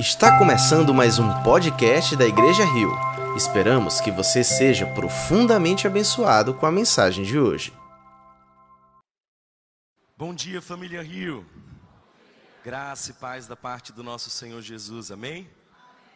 [0.00, 2.90] Está começando mais um podcast da Igreja Rio.
[3.36, 7.70] Esperamos que você seja profundamente abençoado com a mensagem de hoje.
[10.16, 11.44] Bom dia, família Rio.
[12.64, 15.46] Graça e paz da parte do nosso Senhor Jesus, amém?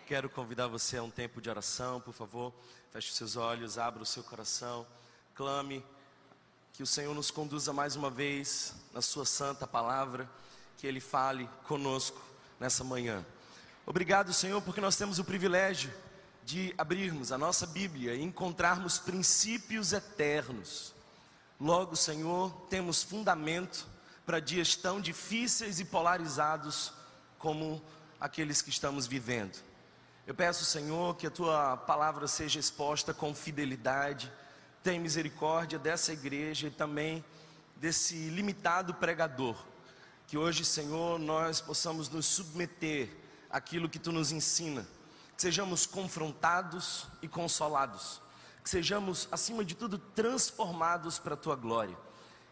[0.07, 2.55] Quero convidar você a um tempo de oração, por favor.
[2.91, 4.87] Feche seus olhos, abra o seu coração,
[5.35, 5.85] clame
[6.73, 10.27] que o Senhor nos conduza mais uma vez na Sua santa palavra,
[10.79, 12.19] que Ele fale conosco
[12.59, 13.23] nessa manhã.
[13.87, 15.93] Obrigado, Senhor, porque nós temos o privilégio
[16.43, 20.95] de abrirmos a nossa Bíblia e encontrarmos princípios eternos.
[21.61, 23.87] Logo, Senhor, temos fundamento
[24.25, 26.95] para dias tão difíceis e polarizados
[27.39, 27.83] como
[28.19, 29.63] aqueles que estamos vivendo.
[30.27, 34.33] Eu peço, Senhor, que a tua palavra seja exposta com fidelidade.
[34.83, 37.23] Tem misericórdia dessa igreja e também
[37.77, 39.63] desse limitado pregador.
[40.27, 43.24] Que hoje, Senhor, nós possamos nos submeter
[43.55, 44.85] aquilo que tu nos ensina,
[45.37, 48.21] que sejamos confrontados e consolados,
[48.65, 51.97] que sejamos, acima de tudo, transformados para a tua glória.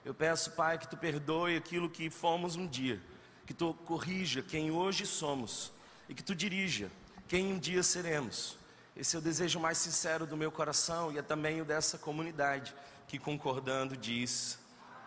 [0.05, 3.03] Eu peço, Pai, que tu perdoe aquilo que fomos um dia,
[3.45, 5.73] que tu corrija quem hoje somos
[6.09, 6.89] e que tu dirija
[7.27, 8.57] quem um dia seremos.
[8.95, 12.73] Esse é o desejo mais sincero do meu coração e é também o dessa comunidade
[13.09, 14.57] que concordando diz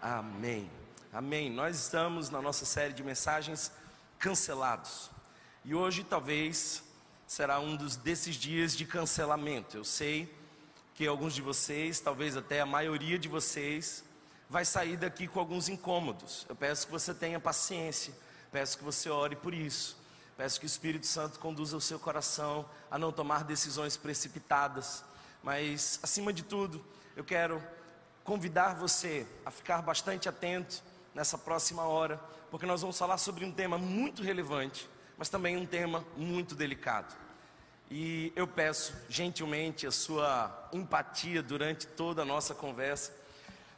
[0.01, 0.69] amém.
[1.13, 1.49] Amém.
[1.49, 3.71] Nós estamos na nossa série de mensagens
[4.19, 5.14] cancelados.
[5.67, 6.83] E hoje talvez
[7.25, 9.75] será um dos desses dias de cancelamento.
[9.75, 10.31] Eu sei
[10.93, 14.05] que alguns de vocês, talvez até a maioria de vocês,
[14.47, 16.45] vai sair daqui com alguns incômodos.
[16.47, 18.13] Eu peço que você tenha paciência,
[18.51, 19.97] peço que você ore por isso.
[20.37, 25.03] Peço que o Espírito Santo conduza o seu coração a não tomar decisões precipitadas,
[25.41, 27.59] mas acima de tudo, eu quero
[28.23, 30.83] convidar você a ficar bastante atento
[31.15, 32.19] nessa próxima hora,
[32.51, 37.15] porque nós vamos falar sobre um tema muito relevante mas também um tema muito delicado.
[37.89, 43.13] E eu peço gentilmente a sua empatia durante toda a nossa conversa.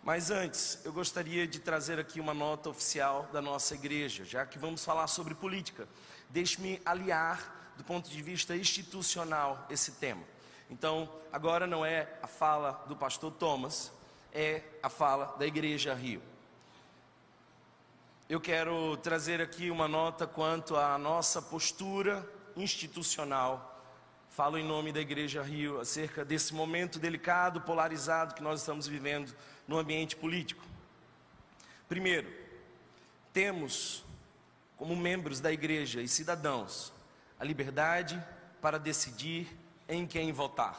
[0.04, 4.58] Mas antes, eu gostaria de trazer aqui uma nota oficial da nossa igreja, já que
[4.58, 5.88] vamos falar sobre política.
[6.30, 10.24] Deixe-me aliar, do ponto de vista institucional, esse tema.
[10.70, 13.92] Então, agora não é a fala do pastor Thomas,
[14.32, 16.22] é a fala da Igreja Rio
[18.30, 23.82] eu quero trazer aqui uma nota quanto à nossa postura institucional.
[24.30, 29.34] Falo em nome da Igreja Rio acerca desse momento delicado, polarizado que nós estamos vivendo
[29.66, 30.62] no ambiente político.
[31.88, 32.30] Primeiro,
[33.32, 34.04] temos
[34.76, 36.92] como membros da igreja e cidadãos
[37.40, 38.22] a liberdade
[38.62, 39.48] para decidir
[39.88, 40.78] em quem votar.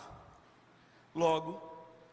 [1.14, 1.62] Logo,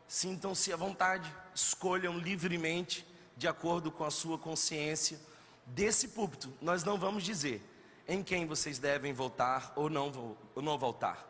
[0.08, 5.20] sintam-se à vontade, escolham livremente de acordo com a sua consciência.
[5.66, 7.62] Desse púlpito, nós não vamos dizer
[8.08, 11.26] em quem vocês devem voltar ou não, ou não voltar.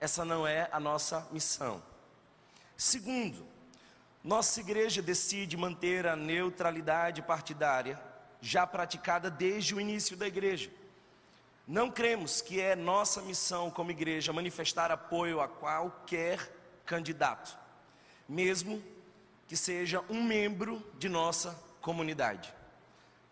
[0.00, 1.82] Essa não é a nossa missão.
[2.76, 3.46] Segundo,
[4.22, 8.00] nossa igreja decide manter a neutralidade partidária
[8.40, 10.70] já praticada desde o início da igreja.
[11.66, 16.38] Não cremos que é nossa missão como igreja manifestar apoio a qualquer
[16.84, 17.56] candidato,
[18.28, 18.82] mesmo
[19.50, 22.54] que seja um membro de nossa comunidade.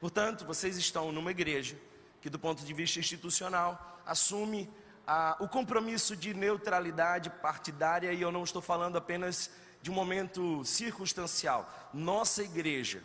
[0.00, 1.78] Portanto, vocês estão numa igreja
[2.20, 4.68] que, do ponto de vista institucional, assume
[5.06, 9.48] ah, o compromisso de neutralidade partidária, e eu não estou falando apenas
[9.80, 11.88] de um momento circunstancial.
[11.94, 13.00] Nossa igreja,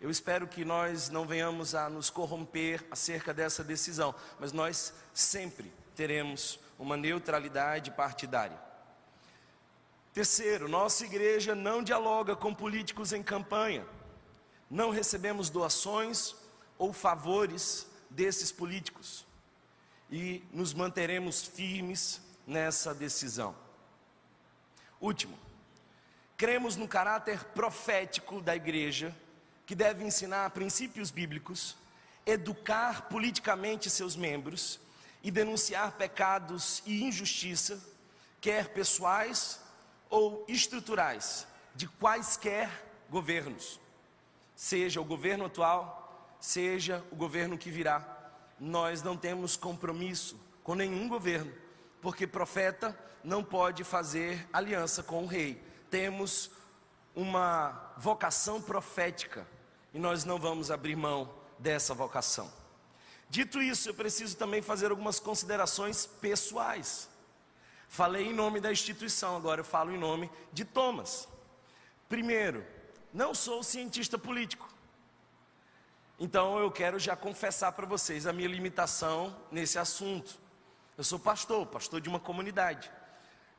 [0.00, 5.70] eu espero que nós não venhamos a nos corromper acerca dessa decisão, mas nós sempre
[5.94, 8.58] teremos uma neutralidade partidária.
[10.14, 13.84] Terceiro, nossa igreja não dialoga com políticos em campanha.
[14.70, 16.36] Não recebemos doações
[16.78, 19.26] ou favores desses políticos
[20.08, 23.56] e nos manteremos firmes nessa decisão.
[25.00, 25.36] Último,
[26.36, 29.12] cremos no caráter profético da igreja,
[29.66, 31.76] que deve ensinar princípios bíblicos,
[32.24, 34.78] educar politicamente seus membros
[35.24, 37.82] e denunciar pecados e injustiça,
[38.40, 39.63] quer pessoais
[40.14, 41.44] ou estruturais
[41.74, 42.70] de quaisquer
[43.10, 43.80] governos,
[44.54, 48.06] seja o governo atual, seja o governo que virá.
[48.60, 51.52] Nós não temos compromisso com nenhum governo,
[52.00, 55.60] porque profeta não pode fazer aliança com o rei.
[55.90, 56.48] Temos
[57.12, 59.44] uma vocação profética
[59.92, 62.52] e nós não vamos abrir mão dessa vocação.
[63.28, 67.08] Dito isso, eu preciso também fazer algumas considerações pessoais.
[67.88, 71.28] Falei em nome da instituição, agora eu falo em nome de Thomas.
[72.08, 72.64] Primeiro,
[73.12, 74.68] não sou cientista político.
[76.18, 80.38] Então eu quero já confessar para vocês a minha limitação nesse assunto.
[80.96, 82.90] Eu sou pastor, pastor de uma comunidade.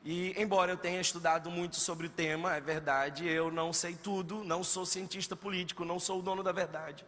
[0.04, 4.44] E, embora eu tenha estudado muito sobre o tema, é verdade, eu não sei tudo,
[4.44, 7.04] não sou cientista político, não sou o dono da verdade.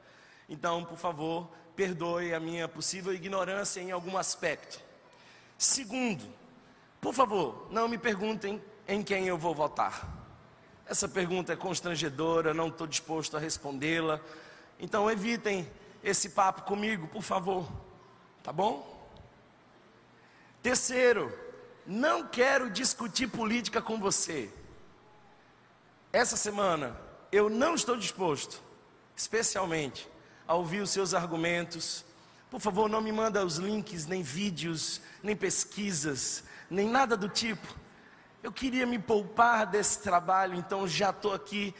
[0.49, 4.83] Então, por favor, perdoe a minha possível ignorância em algum aspecto.
[5.57, 6.25] Segundo,
[7.01, 10.09] por favor, não me perguntem em quem eu vou votar.
[10.87, 14.21] Essa pergunta é constrangedora, não estou disposto a respondê-la.
[14.81, 15.71] Então, evitem
[16.03, 17.71] esse papo comigo, por favor.
[18.43, 18.97] Tá bom?
[20.63, 21.33] Terceiro,
[21.87, 24.51] não quero discutir política com você.
[26.13, 26.99] Essa semana
[27.31, 28.63] eu não estou disposto,
[29.15, 30.09] especialmente,
[30.47, 32.05] a ouvir os seus argumentos.
[32.51, 37.67] Por favor, não me manda os links, nem vídeos, nem pesquisas, nem nada do tipo.
[38.43, 41.75] Eu queria me poupar desse trabalho, então já estou aqui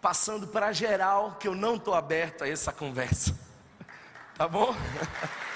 [0.00, 3.38] passando para geral que eu não estou aberto a essa conversa.
[4.34, 4.74] Tá bom?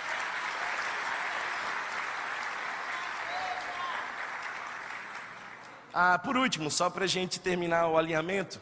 [5.98, 8.60] Ah, por último, só para a gente terminar o alinhamento,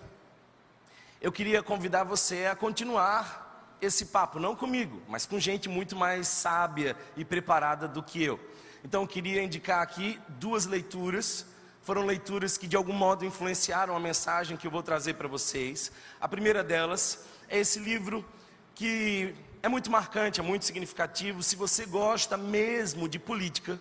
[1.20, 6.28] eu queria convidar você a continuar esse papo, não comigo, mas com gente muito mais
[6.28, 8.38] sábia e preparada do que eu.
[8.86, 11.46] Então, eu queria indicar aqui duas leituras,
[11.80, 15.90] foram leituras que de algum modo influenciaram a mensagem que eu vou trazer para vocês.
[16.20, 18.22] A primeira delas é esse livro
[18.74, 21.42] que é muito marcante, é muito significativo.
[21.42, 23.80] Se você gosta mesmo de política,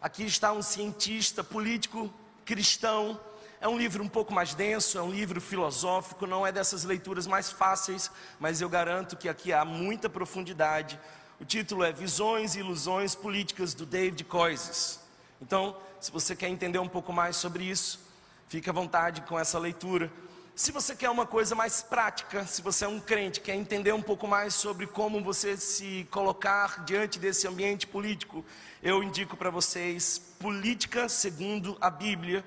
[0.00, 2.10] aqui está um cientista político
[2.46, 3.20] cristão.
[3.60, 7.26] É um livro um pouco mais denso, é um livro filosófico, não é dessas leituras
[7.26, 8.10] mais fáceis,
[8.40, 10.98] mas eu garanto que aqui há muita profundidade.
[11.40, 14.98] O título é Visões e Ilusões Políticas do David Coises.
[15.40, 18.00] Então, se você quer entender um pouco mais sobre isso,
[18.48, 20.10] fique à vontade com essa leitura.
[20.56, 24.02] Se você quer uma coisa mais prática, se você é um crente, quer entender um
[24.02, 28.44] pouco mais sobre como você se colocar diante desse ambiente político,
[28.82, 32.44] eu indico para vocês Política segundo a Bíblia,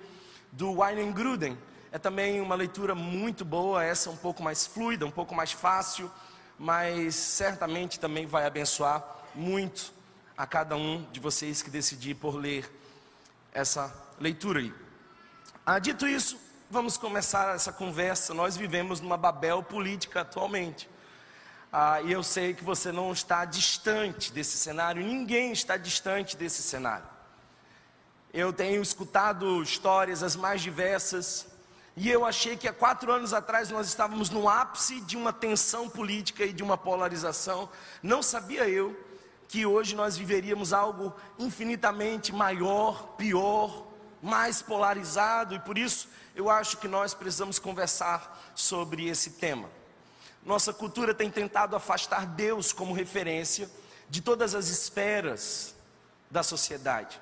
[0.52, 1.58] do Wayne Gruden.
[1.94, 6.12] É também uma leitura muito boa, essa um pouco mais fluida, um pouco mais fácil,
[6.62, 9.04] mas certamente também vai abençoar
[9.34, 9.92] muito
[10.38, 12.72] a cada um de vocês que decidir por ler
[13.52, 14.72] essa leitura aí.
[15.66, 18.32] Ah, dito isso, vamos começar essa conversa.
[18.36, 20.88] Nós vivemos numa Babel política atualmente.
[21.74, 26.62] Ah, e eu sei que você não está distante desse cenário, ninguém está distante desse
[26.62, 27.08] cenário.
[28.32, 31.48] Eu tenho escutado histórias as mais diversas,
[31.96, 35.90] e eu achei que há quatro anos atrás nós estávamos no ápice de uma tensão
[35.90, 37.70] política e de uma polarização.
[38.02, 38.98] Não sabia eu
[39.48, 43.86] que hoje nós viveríamos algo infinitamente maior, pior,
[44.22, 49.70] mais polarizado, e por isso eu acho que nós precisamos conversar sobre esse tema.
[50.46, 53.70] Nossa cultura tem tentado afastar Deus como referência
[54.10, 55.76] de todas as esferas
[56.30, 57.20] da sociedade.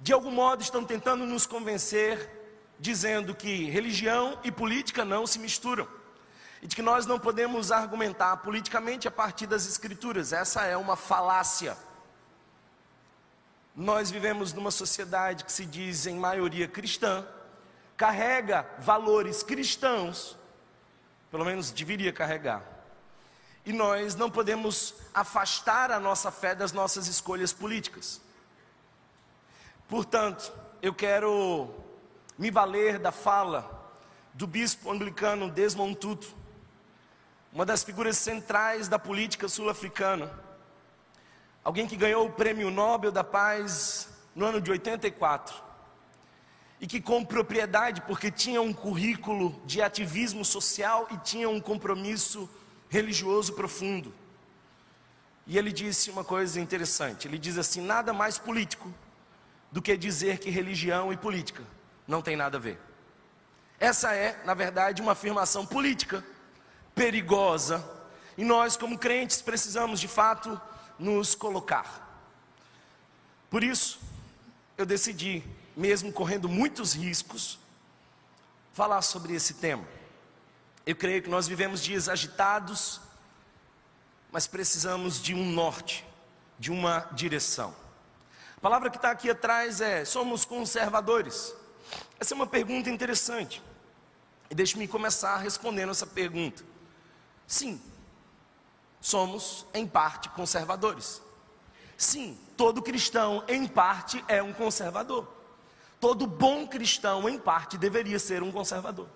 [0.00, 2.37] De algum modo estão tentando nos convencer,
[2.78, 5.88] dizendo que religião e política não se misturam.
[6.62, 10.32] E de que nós não podemos argumentar politicamente a partir das escrituras.
[10.32, 11.76] Essa é uma falácia.
[13.74, 17.26] Nós vivemos numa sociedade que se diz em maioria cristã,
[17.96, 20.36] carrega valores cristãos,
[21.30, 22.62] pelo menos deveria carregar.
[23.64, 28.20] E nós não podemos afastar a nossa fé das nossas escolhas políticas.
[29.88, 31.72] Portanto, eu quero
[32.38, 33.92] me valer da fala
[34.32, 36.28] do bispo anglicano Desmond Tutu,
[37.52, 40.32] uma das figuras centrais da política sul-africana,
[41.64, 45.66] alguém que ganhou o Prêmio Nobel da Paz no ano de 84
[46.80, 52.48] e que com propriedade, porque tinha um currículo de ativismo social e tinha um compromisso
[52.88, 54.14] religioso profundo.
[55.44, 58.94] E ele disse uma coisa interessante: ele diz assim, nada mais político
[59.72, 61.64] do que dizer que religião e política
[62.08, 62.80] não tem nada a ver.
[63.78, 66.24] Essa é, na verdade, uma afirmação política
[66.94, 67.88] perigosa,
[68.36, 70.60] e nós, como crentes, precisamos de fato
[70.98, 72.06] nos colocar.
[73.50, 74.00] Por isso,
[74.76, 75.44] eu decidi
[75.76, 77.58] mesmo correndo muitos riscos,
[78.72, 79.84] falar sobre esse tema.
[80.84, 83.00] Eu creio que nós vivemos dias agitados,
[84.32, 86.04] mas precisamos de um norte,
[86.58, 87.74] de uma direção.
[88.56, 91.54] A palavra que está aqui atrás é: somos conservadores.
[92.20, 93.62] Essa é uma pergunta interessante.
[94.50, 96.64] E deixe-me começar respondendo essa pergunta.
[97.46, 97.80] Sim,
[99.00, 101.22] somos em parte conservadores.
[101.96, 105.26] Sim, todo cristão em parte é um conservador.
[106.00, 109.08] Todo bom cristão, em parte, deveria ser um conservador.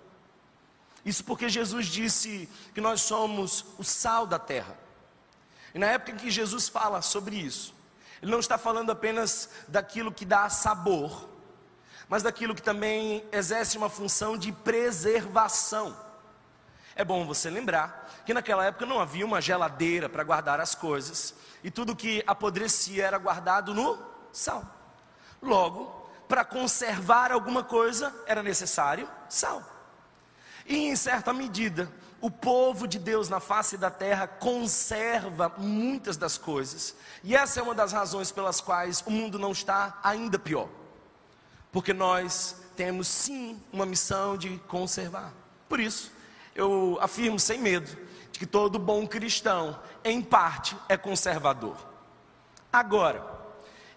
[1.05, 4.77] Isso porque Jesus disse que nós somos o sal da terra.
[5.73, 7.73] E na época em que Jesus fala sobre isso,
[8.21, 11.29] Ele não está falando apenas daquilo que dá sabor,
[12.13, 15.97] mas daquilo que também exerce uma função de preservação.
[16.95, 21.33] É bom você lembrar que naquela época não havia uma geladeira para guardar as coisas,
[21.63, 23.97] e tudo que apodrecia era guardado no
[24.31, 24.63] sal.
[25.41, 29.63] Logo, para conservar alguma coisa era necessário sal.
[30.67, 31.91] E em certa medida,
[32.21, 36.95] o povo de Deus na face da terra conserva muitas das coisas.
[37.23, 40.69] E essa é uma das razões pelas quais o mundo não está ainda pior.
[41.73, 45.33] Porque nós temos sim uma missão de conservar.
[45.67, 46.09] Por isso,
[46.55, 47.97] eu afirmo sem medo
[48.31, 51.75] de que todo bom cristão, em parte, é conservador.
[52.71, 53.23] Agora,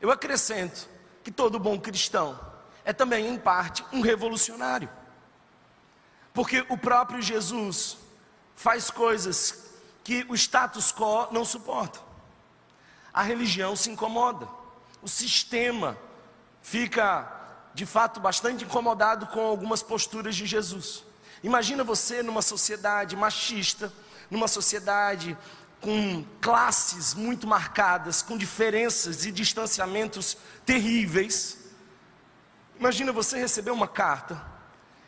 [0.00, 0.88] eu acrescento
[1.22, 2.38] que todo bom cristão
[2.84, 4.88] é também, em parte, um revolucionário.
[6.32, 7.98] Porque o próprio Jesus
[8.54, 9.70] faz coisas
[10.04, 11.98] que o status quo não suporta.
[13.12, 14.46] A religião se incomoda.
[15.02, 15.96] O sistema
[16.62, 17.45] fica,
[17.76, 21.04] de fato, bastante incomodado com algumas posturas de Jesus.
[21.42, 23.92] Imagina você numa sociedade machista,
[24.30, 25.36] numa sociedade
[25.78, 31.58] com classes muito marcadas, com diferenças e distanciamentos terríveis.
[32.80, 34.42] Imagina você receber uma carta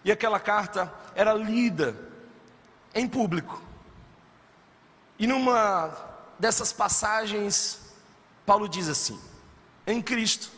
[0.05, 1.97] e aquela carta era lida
[2.95, 3.63] em público.
[5.19, 5.91] E numa
[6.39, 7.81] dessas passagens,
[8.45, 9.19] Paulo diz assim:
[9.87, 10.53] Em Cristo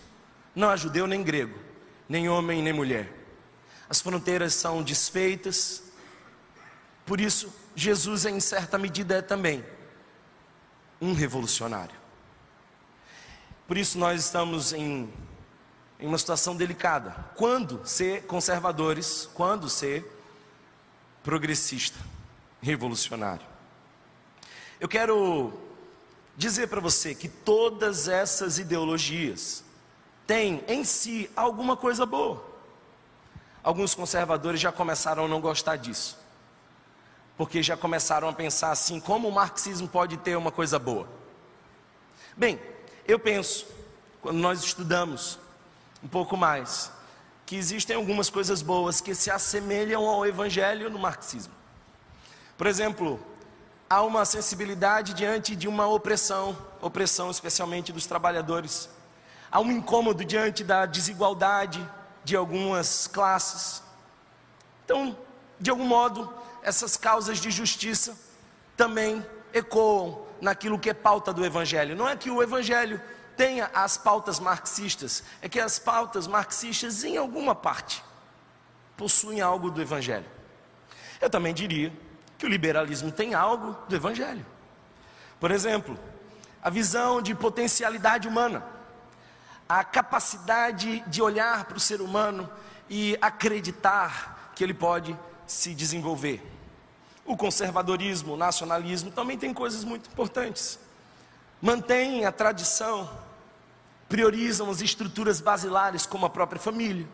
[0.57, 1.70] não há judeu nem grego,
[2.11, 3.11] nem homem nem mulher.
[3.89, 5.83] As fronteiras são desfeitas.
[7.07, 9.65] Por isso, Jesus, em certa medida, é também
[11.01, 11.95] um revolucionário.
[13.67, 15.11] Por isso, nós estamos em
[16.01, 17.15] em uma situação delicada.
[17.37, 20.05] Quando ser conservadores, quando ser
[21.23, 21.99] progressista,
[22.63, 23.47] revolucionário.
[24.81, 25.53] Eu quero
[26.37, 29.63] dizer para você que todas essas ideologias
[30.31, 32.41] têm em si alguma coisa boa.
[33.65, 36.17] Alguns conservadores já começaram a não gostar disso,
[37.37, 41.09] porque já começaram a pensar assim: como o marxismo pode ter uma coisa boa?
[42.37, 42.61] Bem,
[43.09, 43.67] eu penso,
[44.23, 45.37] quando nós estudamos
[46.01, 46.93] um pouco mais,
[47.45, 51.53] que existem algumas coisas boas que se assemelham ao evangelho no marxismo.
[52.57, 53.19] Por exemplo,
[53.89, 58.89] há uma sensibilidade diante de uma opressão, opressão especialmente dos trabalhadores.
[59.51, 61.87] Há um incômodo diante da desigualdade
[62.25, 63.83] de algumas classes.
[64.85, 65.17] Então,
[65.59, 68.17] de algum modo, essas causas de justiça
[68.77, 71.97] também ecoam naquilo que é pauta do evangelho.
[71.97, 73.01] Não é que o evangelho
[73.37, 78.05] tenha as pautas marxistas, é que as pautas marxistas, em alguma parte,
[79.01, 80.27] possuem algo do Evangelho.
[81.19, 81.91] Eu também diria
[82.37, 84.45] que o liberalismo tem algo do Evangelho.
[85.41, 85.99] Por exemplo,
[86.63, 88.63] a visão de potencialidade humana,
[89.71, 92.51] a capacidade de olhar para o ser humano
[92.89, 96.43] e acreditar que ele pode se desenvolver.
[97.25, 100.77] O conservadorismo, o nacionalismo também tem coisas muito importantes.
[101.63, 103.09] Mantém a tradição
[104.09, 107.07] priorizam as estruturas basilares, como a própria família.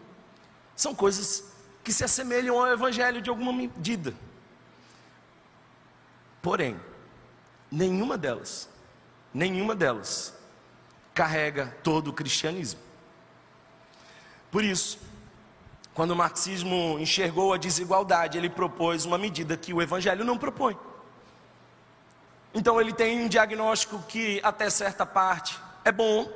[0.75, 1.44] São coisas
[1.84, 4.14] que se assemelham ao Evangelho de alguma medida.
[6.40, 6.80] Porém,
[7.70, 8.66] nenhuma delas,
[9.34, 10.36] nenhuma delas
[11.16, 12.78] carrega todo o cristianismo.
[14.50, 14.99] Por isso,
[15.94, 20.76] quando o marxismo enxergou a desigualdade, ele propôs uma medida que o Evangelho não propõe.
[22.52, 26.30] Então, ele tem um diagnóstico que, até certa parte, é bom,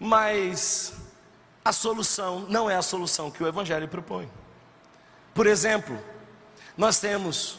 [0.00, 0.94] mas
[1.62, 4.30] a solução não é a solução que o Evangelho propõe.
[5.34, 5.98] Por exemplo,
[6.78, 7.58] nós temos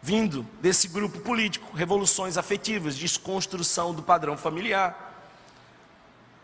[0.00, 5.08] vindo desse grupo político revoluções afetivas, desconstrução do padrão familiar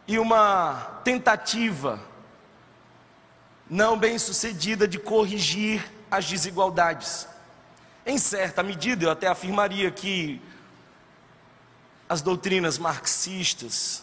[0.07, 2.01] e uma tentativa
[3.69, 7.27] não bem sucedida de corrigir as desigualdades.
[8.05, 10.41] Em certa medida, eu até afirmaria que
[12.09, 14.03] as doutrinas marxistas,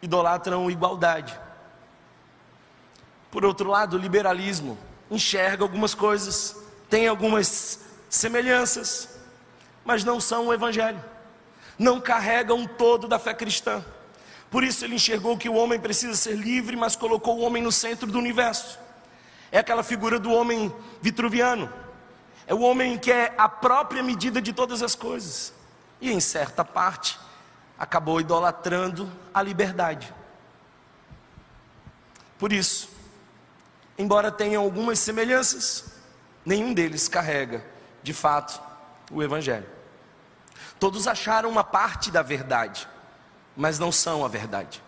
[0.00, 1.38] idolatram igualdade.
[3.30, 4.78] Por outro lado, o liberalismo
[5.10, 6.56] enxerga algumas coisas,
[6.88, 9.18] tem algumas semelhanças,
[9.84, 11.02] mas não são o evangelho.
[11.78, 13.84] Não carregam todo da fé cristã.
[14.50, 17.70] Por isso ele enxergou que o homem precisa ser livre, mas colocou o homem no
[17.70, 18.78] centro do universo.
[19.52, 21.72] É aquela figura do homem vitruviano.
[22.46, 25.52] É o homem que é a própria medida de todas as coisas.
[26.00, 27.18] E em certa parte,
[27.78, 30.12] acabou idolatrando a liberdade.
[32.38, 32.88] Por isso,
[33.96, 35.84] embora tenham algumas semelhanças,
[36.44, 37.64] nenhum deles carrega,
[38.08, 38.58] de fato,
[39.12, 39.66] o Evangelho.
[40.80, 42.88] Todos acharam uma parte da verdade,
[43.54, 44.82] mas não são a verdade.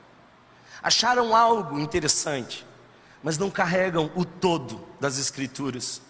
[0.82, 2.66] Acharam algo interessante,
[3.22, 6.00] mas não carregam o todo das Escrituras.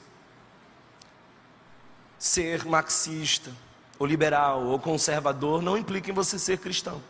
[2.16, 3.50] Ser marxista,
[3.98, 7.02] ou liberal, ou conservador, não implica em você ser cristão.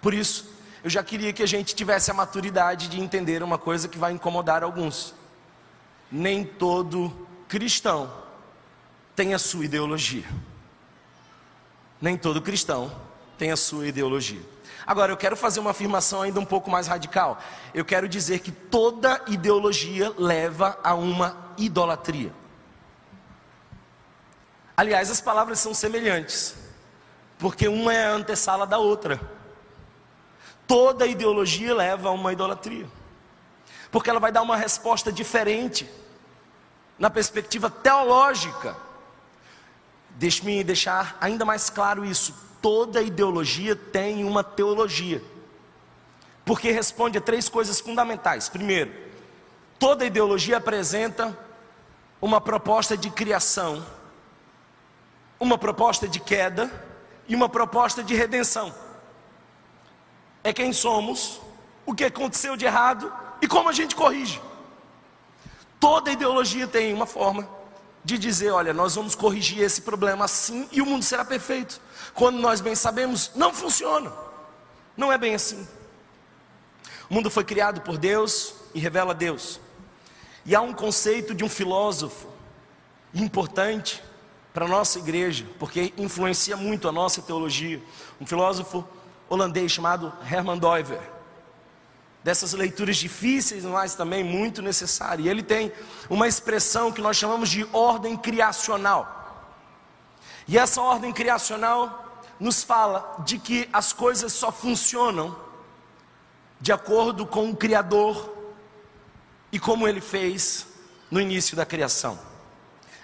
[0.00, 0.50] Por isso,
[0.82, 4.12] eu já queria que a gente tivesse a maturidade de entender uma coisa que vai
[4.12, 5.14] incomodar alguns.
[6.10, 8.23] Nem todo cristão
[9.14, 10.24] tem a sua ideologia.
[12.00, 12.94] Nem todo cristão
[13.38, 14.42] tem a sua ideologia.
[14.86, 17.38] Agora, eu quero fazer uma afirmação ainda um pouco mais radical.
[17.72, 22.32] Eu quero dizer que toda ideologia leva a uma idolatria.
[24.76, 26.54] Aliás, as palavras são semelhantes,
[27.38, 29.20] porque uma é a antessala da outra.
[30.66, 32.86] Toda ideologia leva a uma idolatria,
[33.90, 35.88] porque ela vai dar uma resposta diferente
[36.98, 38.76] na perspectiva teológica.
[40.14, 45.22] Deixe-me deixar ainda mais claro isso toda ideologia tem uma teologia.
[46.46, 48.48] Porque responde a três coisas fundamentais.
[48.48, 48.90] Primeiro,
[49.78, 51.38] toda ideologia apresenta
[52.22, 53.84] uma proposta de criação,
[55.38, 56.72] uma proposta de queda
[57.28, 58.74] e uma proposta de redenção.
[60.42, 61.42] É quem somos,
[61.84, 64.40] o que aconteceu de errado e como a gente corrige.
[65.78, 67.46] Toda ideologia tem uma forma
[68.04, 71.80] de dizer: olha, nós vamos corrigir esse problema assim e o mundo será perfeito.
[72.12, 74.12] Quando nós bem sabemos, não funciona.
[74.96, 75.66] Não é bem assim.
[77.08, 79.60] O mundo foi criado por Deus e revela Deus.
[80.44, 82.28] E há um conceito de um filósofo
[83.14, 84.02] importante
[84.52, 87.82] para a nossa igreja, porque influencia muito a nossa teologia.
[88.20, 88.86] Um filósofo
[89.28, 91.13] holandês chamado Herman Doiver.
[92.24, 95.26] Dessas leituras difíceis, mas também muito necessárias.
[95.26, 95.70] E ele tem
[96.10, 99.20] uma expressão que nós chamamos de ordem criacional.
[100.48, 105.36] E essa ordem criacional nos fala de que as coisas só funcionam
[106.60, 108.32] de acordo com o Criador
[109.52, 110.66] e como ele fez
[111.10, 112.18] no início da criação.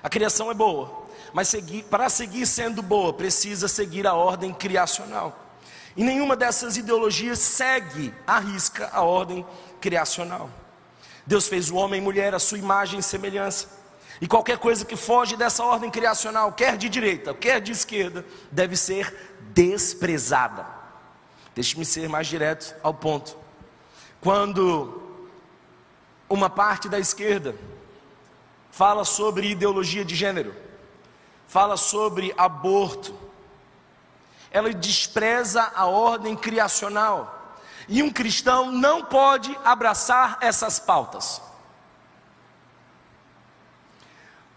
[0.03, 1.55] A criação é boa, mas
[1.90, 5.50] para seguir sendo boa, precisa seguir a ordem criacional.
[6.01, 9.45] E nenhuma dessas ideologias segue à risca a ordem
[9.83, 10.49] criacional.
[11.27, 13.69] Deus fez o homem e mulher à sua imagem e semelhança.
[14.19, 18.79] E qualquer coisa que foge dessa ordem criacional, quer de direita, quer de esquerda, deve
[18.79, 19.15] ser
[19.53, 20.65] desprezada.
[21.55, 23.37] Deixe-me ser mais direto ao ponto.
[24.23, 25.03] Quando
[26.31, 27.55] uma parte da esquerda
[28.71, 30.55] fala sobre ideologia de gênero,
[31.47, 33.15] fala sobre aborto,
[34.51, 37.57] ela despreza a ordem criacional.
[37.89, 41.41] E um cristão não pode abraçar essas pautas.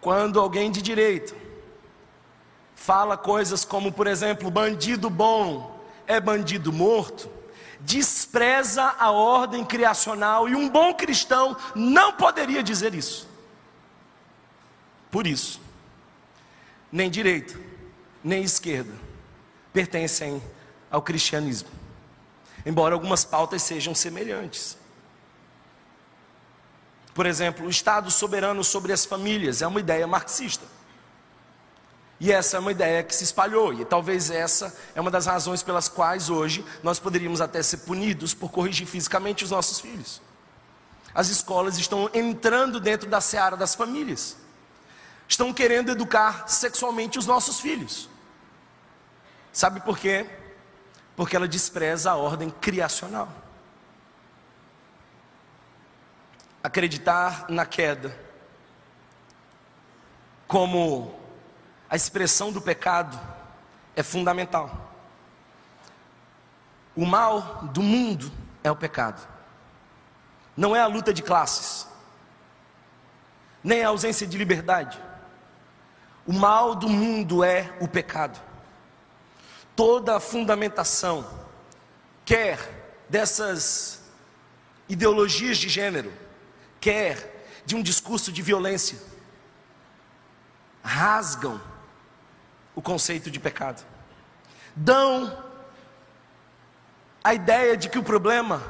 [0.01, 1.35] Quando alguém de direito
[2.75, 7.31] fala coisas como, por exemplo, bandido bom é bandido morto,
[7.79, 13.27] despreza a ordem criacional e um bom cristão não poderia dizer isso.
[15.09, 15.61] Por isso,
[16.91, 17.57] nem direita,
[18.23, 19.02] nem esquerda
[19.73, 20.41] pertencem
[20.89, 21.69] ao cristianismo,
[22.65, 24.77] embora algumas pautas sejam semelhantes.
[27.13, 30.65] Por exemplo, o Estado soberano sobre as famílias é uma ideia marxista.
[32.19, 35.61] E essa é uma ideia que se espalhou, e talvez essa é uma das razões
[35.61, 40.21] pelas quais hoje nós poderíamos até ser punidos por corrigir fisicamente os nossos filhos.
[41.13, 44.37] As escolas estão entrando dentro da seara das famílias,
[45.27, 48.09] estão querendo educar sexualmente os nossos filhos.
[49.53, 50.29] Sabe por quê?
[51.15, 53.29] Porque ela despreza a ordem criacional.
[56.63, 58.17] acreditar na queda
[60.47, 61.13] como
[61.89, 63.19] a expressão do pecado
[63.95, 64.89] é fundamental.
[66.95, 68.31] O mal do mundo
[68.63, 69.27] é o pecado,
[70.55, 71.87] não é a luta de classes,
[73.61, 75.01] nem a ausência de liberdade.
[76.25, 78.39] O mal do mundo é o pecado.
[79.75, 81.27] Toda a fundamentação,
[82.25, 82.59] quer
[83.09, 84.01] dessas
[84.87, 86.13] ideologias de gênero,
[86.79, 88.99] quer de um discurso de violência,
[90.83, 91.59] rasgam
[92.75, 93.83] o conceito de pecado,
[94.75, 95.43] dão
[97.23, 98.61] a ideia de que o problema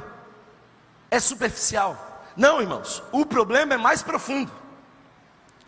[1.10, 2.32] é superficial.
[2.36, 4.50] Não, irmãos, o problema é mais profundo.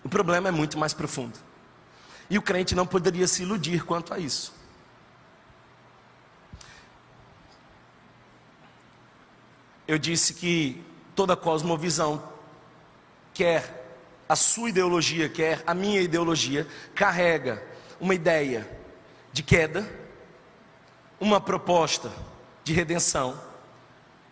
[0.04, 1.38] O problema é muito mais profundo.
[2.30, 4.55] E o crente não poderia se iludir quanto a isso.
[9.86, 12.22] Eu disse que toda cosmovisão
[13.32, 13.86] quer
[14.28, 17.62] a sua ideologia, quer a minha ideologia, carrega
[18.00, 18.68] uma ideia
[19.32, 19.88] de queda,
[21.20, 22.10] uma proposta
[22.64, 23.40] de redenção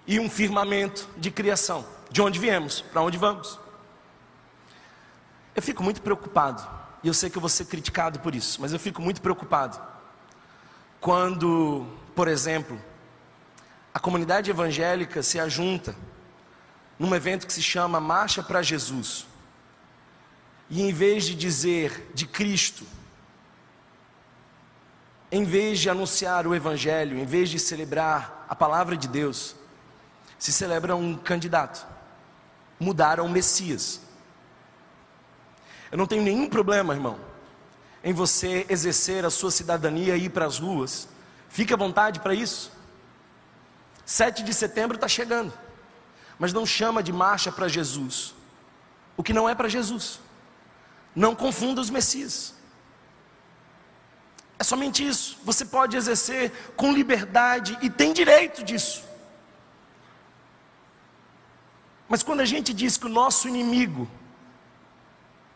[0.06, 1.86] e um firmamento de criação.
[2.10, 3.58] De onde viemos, para onde vamos.
[5.54, 6.66] Eu fico muito preocupado,
[7.02, 9.80] e eu sei que eu vou ser criticado por isso, mas eu fico muito preocupado
[11.00, 12.80] quando, por exemplo,
[13.94, 15.94] a comunidade evangélica se ajunta
[16.98, 19.24] num evento que se chama Marcha para Jesus.
[20.68, 22.84] E em vez de dizer de Cristo,
[25.30, 29.54] em vez de anunciar o Evangelho, em vez de celebrar a palavra de Deus,
[30.38, 31.86] se celebra um candidato,
[32.78, 34.00] mudaram o Messias.
[35.90, 37.18] Eu não tenho nenhum problema, irmão,
[38.02, 41.08] em você exercer a sua cidadania e ir para as ruas,
[41.48, 42.73] fique à vontade para isso.
[44.04, 45.52] 7 de setembro está chegando,
[46.38, 48.34] mas não chama de marcha para Jesus,
[49.16, 50.20] o que não é para Jesus.
[51.14, 52.54] Não confunda os Messias.
[54.58, 55.38] É somente isso.
[55.44, 59.04] Você pode exercer com liberdade e tem direito disso.
[62.08, 64.10] Mas quando a gente diz que o nosso inimigo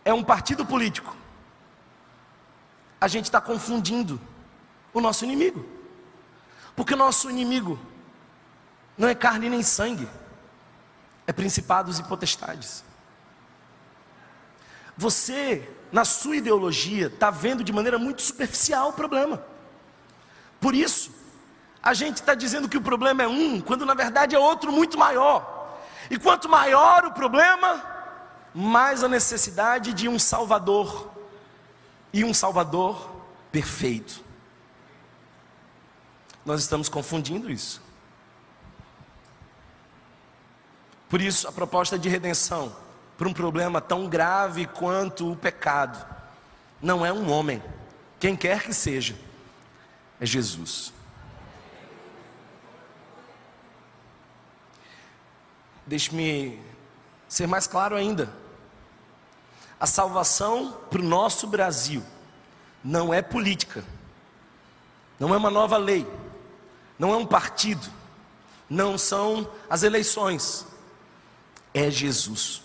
[0.04, 1.14] é um partido político,
[3.00, 4.20] a gente está confundindo
[4.92, 5.64] o nosso inimigo.
[6.74, 7.78] Porque o nosso inimigo
[8.98, 10.08] não é carne nem sangue,
[11.26, 12.84] é principados e potestades.
[14.96, 19.44] Você, na sua ideologia, está vendo de maneira muito superficial o problema.
[20.60, 21.12] Por isso,
[21.80, 24.98] a gente está dizendo que o problema é um, quando na verdade é outro muito
[24.98, 25.78] maior.
[26.10, 27.84] E quanto maior o problema,
[28.52, 31.12] mais a necessidade de um Salvador.
[32.12, 33.10] E um Salvador
[33.52, 34.24] perfeito.
[36.44, 37.87] Nós estamos confundindo isso.
[41.08, 42.74] Por isso, a proposta de redenção
[43.16, 46.06] para um problema tão grave quanto o pecado.
[46.80, 47.60] Não é um homem,
[48.20, 49.16] quem quer que seja,
[50.20, 50.92] é Jesus.
[55.84, 56.60] Deixe-me
[57.28, 58.32] ser mais claro ainda.
[59.80, 62.02] A salvação para o nosso Brasil
[62.84, 63.84] não é política,
[65.18, 66.06] não é uma nova lei,
[66.98, 67.88] não é um partido,
[68.68, 70.66] não são as eleições,
[71.78, 72.62] é Jesus.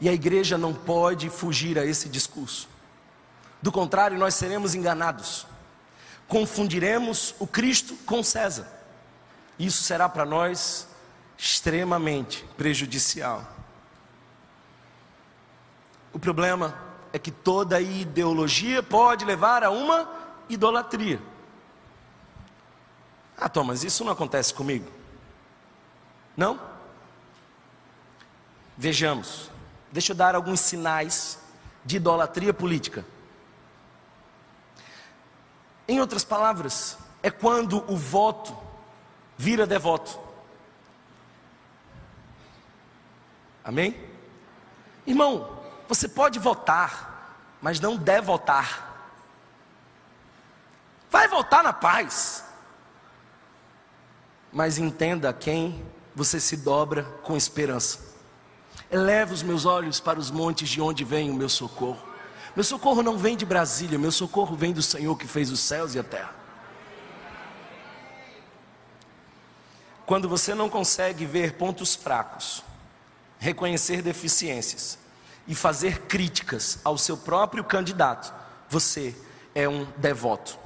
[0.00, 2.68] E a igreja não pode fugir a esse discurso.
[3.62, 5.46] Do contrário, nós seremos enganados.
[6.26, 8.66] Confundiremos o Cristo com César.
[9.58, 10.88] Isso será para nós
[11.36, 13.44] extremamente prejudicial.
[16.12, 16.76] O problema
[17.12, 20.08] é que toda ideologia pode levar a uma
[20.48, 21.20] idolatria.
[23.36, 24.90] Ah, Thomas, isso não acontece comigo?
[26.36, 26.67] Não?
[28.78, 29.50] Vejamos.
[29.90, 31.40] Deixa eu dar alguns sinais
[31.84, 33.04] de idolatria política.
[35.88, 38.56] Em outras palavras, é quando o voto
[39.36, 40.16] vira devoto.
[43.64, 43.98] Amém?
[45.04, 48.86] Irmão, você pode votar, mas não deve votar.
[51.10, 52.44] Vai votar na paz.
[54.52, 58.07] Mas entenda quem você se dobra com esperança.
[58.90, 62.02] Eleva os meus olhos para os montes de onde vem o meu socorro.
[62.56, 65.94] Meu socorro não vem de Brasília, meu socorro vem do Senhor que fez os céus
[65.94, 66.34] e a terra.
[70.06, 72.64] Quando você não consegue ver pontos fracos,
[73.38, 74.98] reconhecer deficiências
[75.46, 78.32] e fazer críticas ao seu próprio candidato,
[78.70, 79.14] você
[79.54, 80.58] é um devoto.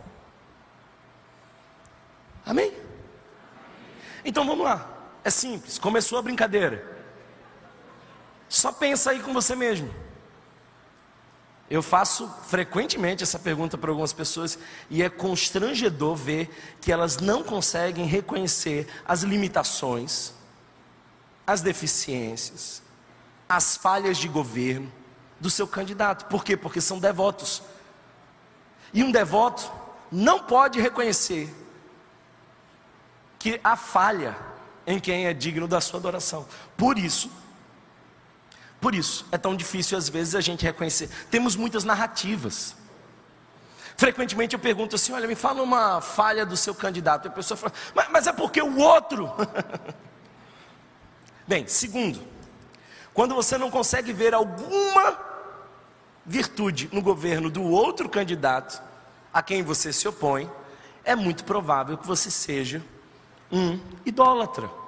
[2.47, 2.73] Amém?
[4.25, 4.89] Então vamos lá.
[5.25, 6.92] É simples, começou a brincadeira.
[8.53, 9.91] Só pensa aí com você mesmo.
[11.71, 14.59] Eu faço frequentemente essa pergunta para algumas pessoas
[14.91, 20.35] e é constrangedor ver que elas não conseguem reconhecer as limitações,
[21.47, 22.83] as deficiências,
[23.49, 24.93] as falhas de governo
[25.41, 26.27] do seu candidato.
[26.27, 26.55] Por quê?
[26.55, 27.63] Porque são devotos.
[28.93, 29.73] E um devoto
[30.11, 31.51] não pode reconhecer
[33.39, 34.37] que há falha
[34.87, 36.47] em quem é digno da sua adoração.
[36.77, 37.31] Por isso,
[38.83, 41.09] por isso, é tão difícil às vezes a gente reconhecer.
[41.31, 42.75] Temos muitas narrativas.
[43.97, 47.27] Frequentemente eu pergunto assim: olha, me fala uma falha do seu candidato.
[47.27, 49.31] E a pessoa fala, mas, mas é porque o outro.
[51.47, 52.21] Bem, segundo,
[53.15, 55.17] quando você não consegue ver alguma
[56.27, 58.83] virtude no governo do outro candidato
[59.33, 60.51] a quem você se opõe,
[61.05, 62.83] é muito provável que você seja
[63.49, 64.82] um idólatra.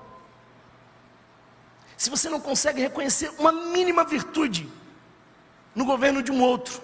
[1.96, 4.70] Se você não consegue reconhecer uma mínima virtude
[5.74, 6.80] no governo de um outro,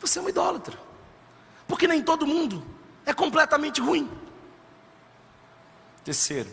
[0.00, 0.78] você é um idólatra.
[1.66, 2.64] Porque nem todo mundo
[3.04, 4.10] é completamente ruim.
[6.04, 6.50] Terceiro,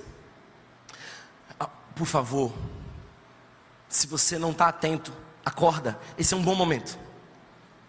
[1.60, 2.54] ah, por favor,
[3.88, 5.14] se você não está atento,
[5.46, 7.00] acorda, esse é um bom momento.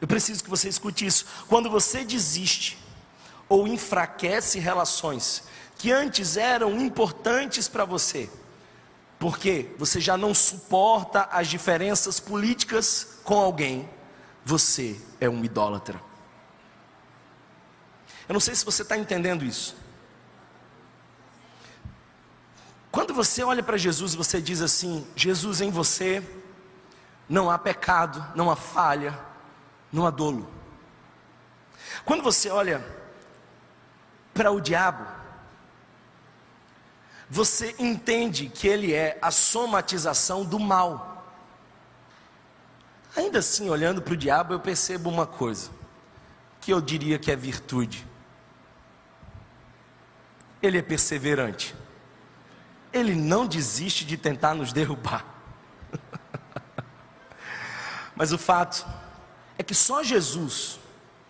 [0.01, 1.27] Eu preciso que você escute isso.
[1.49, 2.79] Quando você desiste
[3.49, 5.45] ou enfraquece relações
[5.77, 8.31] que antes eram importantes para você,
[9.19, 13.89] porque você já não suporta as diferenças políticas com alguém,
[14.45, 16.01] você é um idólatra.
[18.29, 19.77] Eu não sei se você está entendendo isso.
[22.91, 26.23] Quando você olha para Jesus, você diz assim: Jesus em você
[27.29, 29.19] não há pecado, não há falha,
[29.93, 30.49] não há dolo.
[32.05, 32.85] Quando você olha
[34.33, 35.18] para o diabo,
[37.31, 41.27] você entende que ele é a somatização do mal.
[43.15, 45.71] Ainda assim, olhando para o diabo, eu percebo uma coisa,
[46.61, 48.07] que eu diria que é virtude.
[50.63, 51.75] Ele é perseverante.
[52.93, 55.25] Ele não desiste de tentar nos derrubar.
[58.17, 58.87] Mas o fato
[59.59, 60.81] é que só Jesus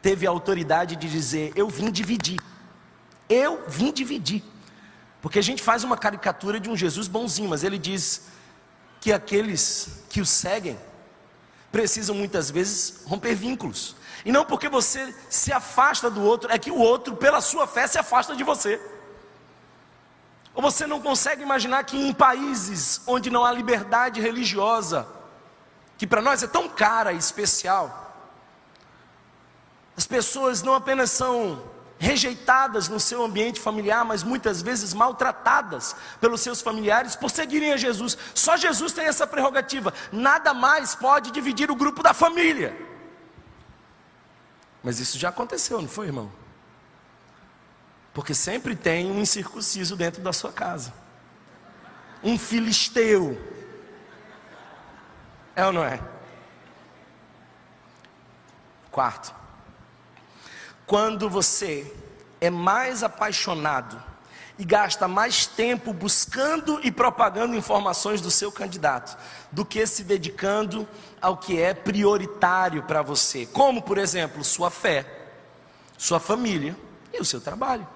[0.01, 2.39] teve a autoridade de dizer: Eu vim dividir.
[3.29, 4.45] Eu vim dividir.
[5.21, 8.29] Porque a gente faz uma caricatura de um Jesus bonzinho, mas ele diz
[9.01, 10.79] que aqueles que o seguem
[11.71, 13.97] precisam muitas vezes romper vínculos.
[14.25, 17.87] E não porque você se afasta do outro, é que o outro, pela sua fé,
[17.87, 18.81] se afasta de você.
[20.55, 25.07] Ou você não consegue imaginar que em países onde não há liberdade religiosa,
[25.97, 28.07] que para nós é tão cara e especial,
[29.97, 31.63] as pessoas não apenas são
[31.99, 37.77] rejeitadas no seu ambiente familiar, mas muitas vezes maltratadas pelos seus familiares por seguirem a
[37.77, 38.17] Jesus.
[38.35, 39.93] Só Jesus tem essa prerrogativa.
[40.13, 42.77] Nada mais pode dividir o grupo da família.
[44.83, 46.31] Mas isso já aconteceu, não foi, irmão?
[48.15, 50.93] Porque sempre tem um incircunciso dentro da sua casa.
[52.23, 53.37] Um filisteu.
[55.55, 56.01] É ou não é?
[58.91, 59.35] Quarto,
[60.89, 61.95] quando você
[62.41, 64.03] é mais apaixonado
[64.59, 69.17] e gasta mais tempo buscando e propagando informações do seu candidato
[69.53, 70.89] do que se dedicando
[71.21, 75.07] ao que é prioritário para você, como por exemplo, sua fé,
[75.99, 76.75] sua família
[77.13, 77.87] e o seu trabalho.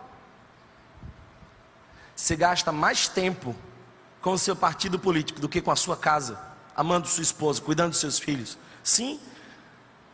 [2.15, 3.57] Você gasta mais tempo
[4.21, 6.39] com o seu partido político do que com a sua casa,
[6.77, 8.59] amando sua esposa, cuidando dos seus filhos.
[8.85, 9.19] Sim?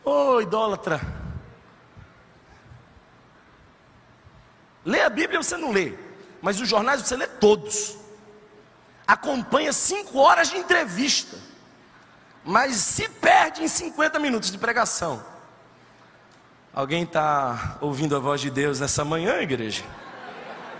[0.03, 1.28] Ô oh, idólatra,
[4.89, 5.93] Lê a Bíblia você não lê,
[6.41, 7.95] mas os jornais você lê todos.
[9.05, 11.37] Acompanha cinco horas de entrevista,
[12.43, 15.23] mas se perde em 50 minutos de pregação.
[16.73, 19.83] Alguém está ouvindo a voz de Deus nessa manhã, igreja?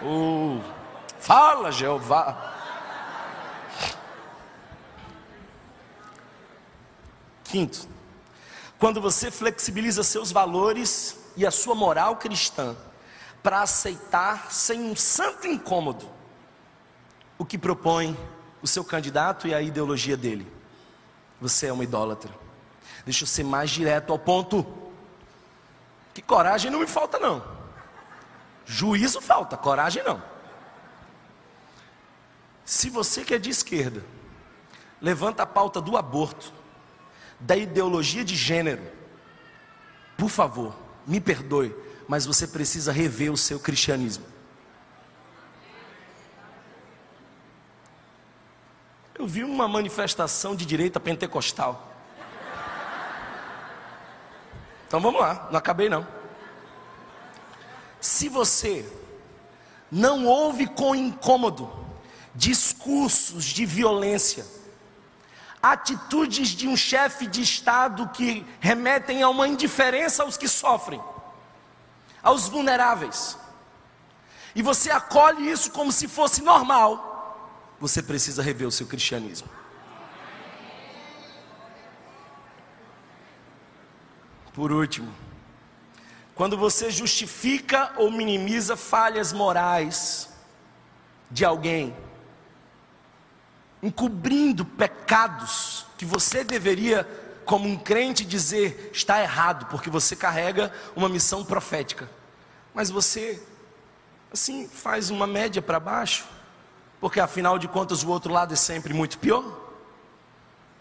[0.03, 0.59] Oh,
[1.19, 2.55] fala, Jeová.
[7.43, 7.87] Quinto,
[8.79, 12.75] quando você flexibiliza seus valores e a sua moral cristã,
[13.41, 16.09] para aceitar sem um santo incômodo
[17.37, 18.17] o que propõe
[18.61, 20.45] o seu candidato e a ideologia dele.
[21.39, 22.31] Você é uma idólatra.
[23.05, 24.65] Deixa eu ser mais direto ao ponto.
[26.13, 27.43] Que coragem não me falta, não.
[28.65, 30.21] Juízo falta, coragem não.
[32.65, 34.05] Se você que é de esquerda,
[35.01, 36.53] levanta a pauta do aborto,
[37.39, 38.83] da ideologia de gênero,
[40.17, 40.75] por favor,
[41.07, 41.73] me perdoe,
[42.09, 44.25] mas você precisa rever o seu cristianismo.
[49.13, 51.87] Eu vi uma manifestação de direita pentecostal.
[54.87, 56.07] Então vamos lá, não acabei não.
[58.01, 58.91] Se você
[59.91, 61.71] não ouve com incômodo
[62.33, 64.47] discursos de violência,
[65.61, 70.99] atitudes de um chefe de Estado que remetem a uma indiferença aos que sofrem,
[72.21, 73.37] aos vulneráveis,
[74.55, 79.47] e você acolhe isso como se fosse normal, você precisa rever o seu cristianismo.
[84.53, 85.13] Por último,
[86.35, 90.29] quando você justifica ou minimiza falhas morais
[91.31, 91.95] de alguém,
[93.81, 97.07] encobrindo pecados que você deveria
[97.49, 102.07] como um crente dizer está errado, porque você carrega uma missão profética.
[102.75, 103.41] Mas você,
[104.31, 106.27] assim, faz uma média para baixo,
[107.01, 109.43] porque afinal de contas o outro lado é sempre muito pior.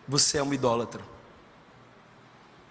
[0.07, 1.02] Você é um idólatra.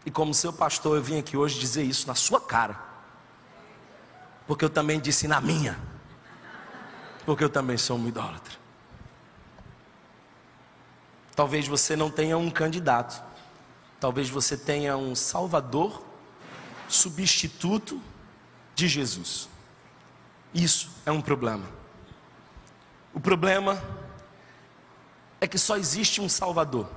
[0.06, 2.80] E como seu pastor, eu vim aqui hoje dizer isso na sua cara,
[4.46, 5.76] porque eu também disse na minha.
[7.26, 8.54] porque eu também sou um idólatra.
[11.36, 13.27] Talvez você não tenha um candidato,
[14.00, 16.04] talvez você tenha um salvador,
[16.88, 18.02] substituto
[18.76, 19.50] de Jesus.
[20.54, 21.66] Isso é um problema.
[23.14, 23.82] O problema
[25.42, 26.88] é que só existe um Salvador.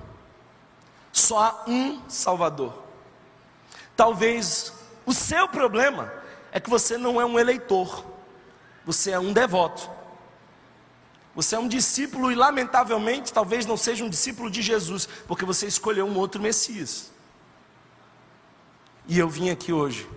[1.12, 2.84] Só há um Salvador.
[3.96, 4.72] Talvez
[5.04, 6.12] o seu problema
[6.52, 8.04] é que você não é um eleitor,
[8.84, 9.90] você é um devoto.
[11.34, 15.66] Você é um discípulo e, lamentavelmente, talvez não seja um discípulo de Jesus, porque você
[15.66, 17.10] escolheu um outro Messias.
[19.06, 20.08] E eu vim aqui hoje,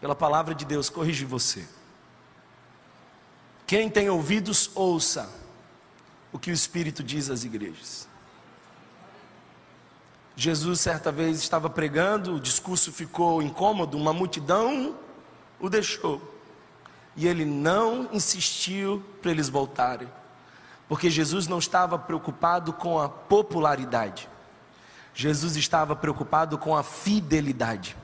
[0.00, 1.66] pela palavra de Deus, corrigir você.
[3.66, 5.30] Quem tem ouvidos, ouça
[6.32, 8.08] o que o Espírito diz às igrejas.
[10.36, 14.96] Jesus, certa vez, estava pregando, o discurso ficou incômodo, uma multidão
[15.60, 16.22] o deixou.
[17.16, 20.08] E ele não insistiu para eles voltarem,
[20.88, 24.28] porque Jesus não estava preocupado com a popularidade,
[25.14, 27.96] Jesus estava preocupado com a fidelidade.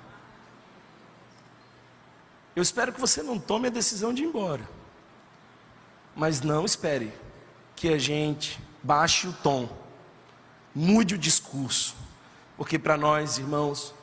[2.55, 4.69] Eu espero que você não tome a decisão de ir embora,
[6.15, 7.13] mas não espere
[7.75, 9.69] que a gente baixe o tom,
[10.75, 11.97] mude o discurso,
[12.57, 13.95] porque para nós, irmãos,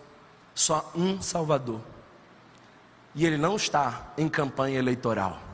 [0.53, 1.81] só um Salvador.
[3.13, 5.50] E ele não está em campanha eleitoral.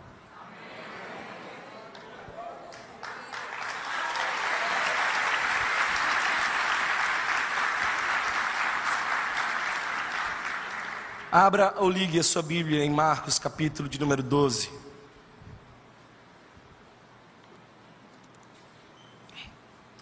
[11.32, 14.72] Abra ou ligue a sua Bíblia em Marcos, capítulo de número 12.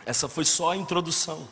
[0.06, 1.48] Essa foi só a introdução.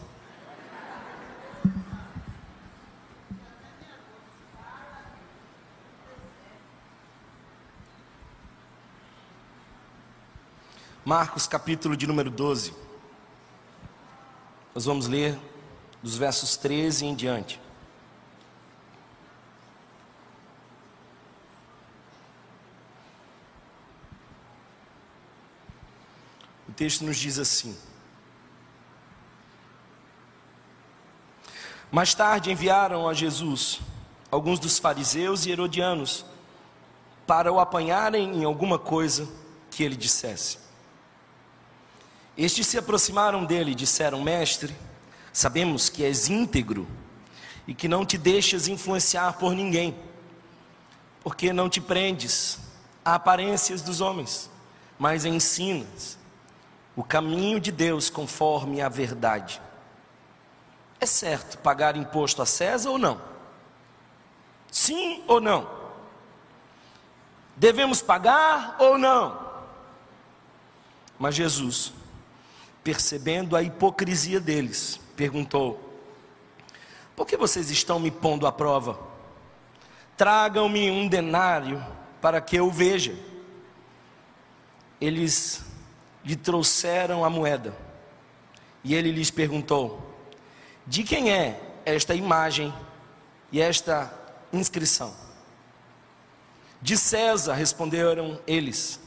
[11.03, 12.75] Marcos capítulo de número 12.
[14.75, 15.39] Nós vamos ler
[16.03, 17.62] dos versos 13 em diante.
[26.73, 27.77] O texto nos diz assim:
[31.91, 33.79] Mais tarde enviaram a Jesus
[34.31, 36.25] alguns dos fariseus e herodianos
[37.27, 39.29] para o apanharem em alguma coisa
[39.69, 40.57] que ele dissesse.
[42.35, 44.75] Estes se aproximaram dele e disseram: Mestre,
[45.31, 46.87] sabemos que és íntegro
[47.67, 49.95] e que não te deixas influenciar por ninguém,
[51.23, 52.57] porque não te prendes
[53.05, 54.49] a aparências dos homens,
[54.97, 56.22] mas ensinas
[56.95, 59.61] o caminho de Deus conforme a verdade.
[60.99, 63.19] É certo pagar imposto a César ou não?
[64.71, 65.69] Sim ou não?
[67.55, 69.37] Devemos pagar ou não?
[71.19, 71.93] Mas Jesus,
[72.83, 75.99] percebendo a hipocrisia deles, perguntou:
[77.15, 78.99] Por que vocês estão me pondo à prova?
[80.17, 81.83] Tragam-me um denário
[82.21, 83.15] para que eu veja.
[85.01, 85.63] Eles
[86.23, 87.75] lhe trouxeram a moeda.
[88.83, 90.13] E ele lhes perguntou:
[90.85, 92.73] de quem é esta imagem
[93.51, 94.13] e esta
[94.51, 95.15] inscrição?
[96.81, 98.99] De César, responderam eles.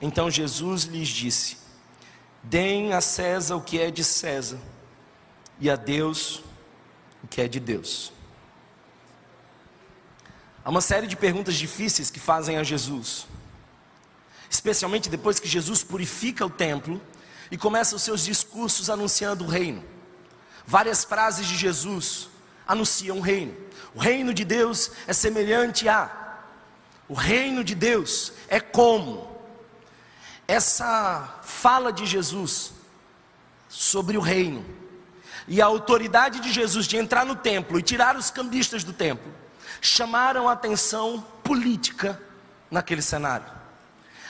[0.00, 1.58] Então Jesus lhes disse:
[2.42, 4.58] Deem a César o que é de César,
[5.58, 6.42] e a Deus
[7.22, 8.12] o que é de Deus.
[10.64, 13.26] Há uma série de perguntas difíceis que fazem a Jesus,
[14.48, 17.00] especialmente depois que Jesus purifica o templo
[17.50, 19.84] e começa os seus discursos anunciando o reino.
[20.66, 22.28] Várias frases de Jesus
[22.66, 23.54] anunciam o reino.
[23.94, 26.10] O reino de Deus é semelhante a.
[27.08, 29.30] O reino de Deus é como.
[30.48, 32.72] Essa fala de Jesus
[33.68, 34.64] sobre o reino
[35.46, 39.32] e a autoridade de Jesus de entrar no templo e tirar os cambistas do templo
[39.80, 42.20] chamaram a atenção política
[42.70, 43.46] naquele cenário.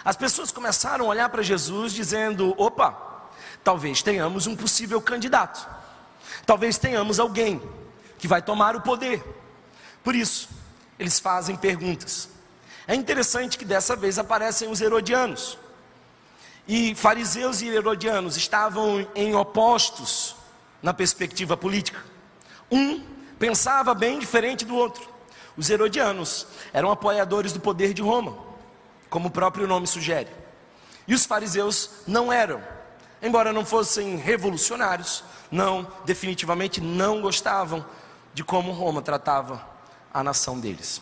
[0.04, 3.30] As pessoas começaram a olhar para Jesus dizendo: opa,
[3.62, 5.66] talvez tenhamos um possível candidato.
[6.44, 7.62] Talvez tenhamos alguém
[8.18, 9.24] que vai tomar o poder.
[10.02, 10.48] Por isso,
[10.98, 12.28] eles fazem perguntas.
[12.86, 15.58] É interessante que dessa vez aparecem os herodianos.
[16.68, 20.36] E fariseus e herodianos estavam em opostos
[20.82, 22.02] na perspectiva política.
[22.70, 23.02] Um
[23.38, 25.08] pensava bem diferente do outro.
[25.56, 28.36] Os herodianos eram apoiadores do poder de Roma,
[29.14, 30.28] como o próprio nome sugere.
[31.06, 32.60] E os fariseus não eram.
[33.22, 37.86] Embora não fossem revolucionários, não, definitivamente não gostavam
[38.34, 39.64] de como Roma tratava
[40.12, 41.00] a nação deles.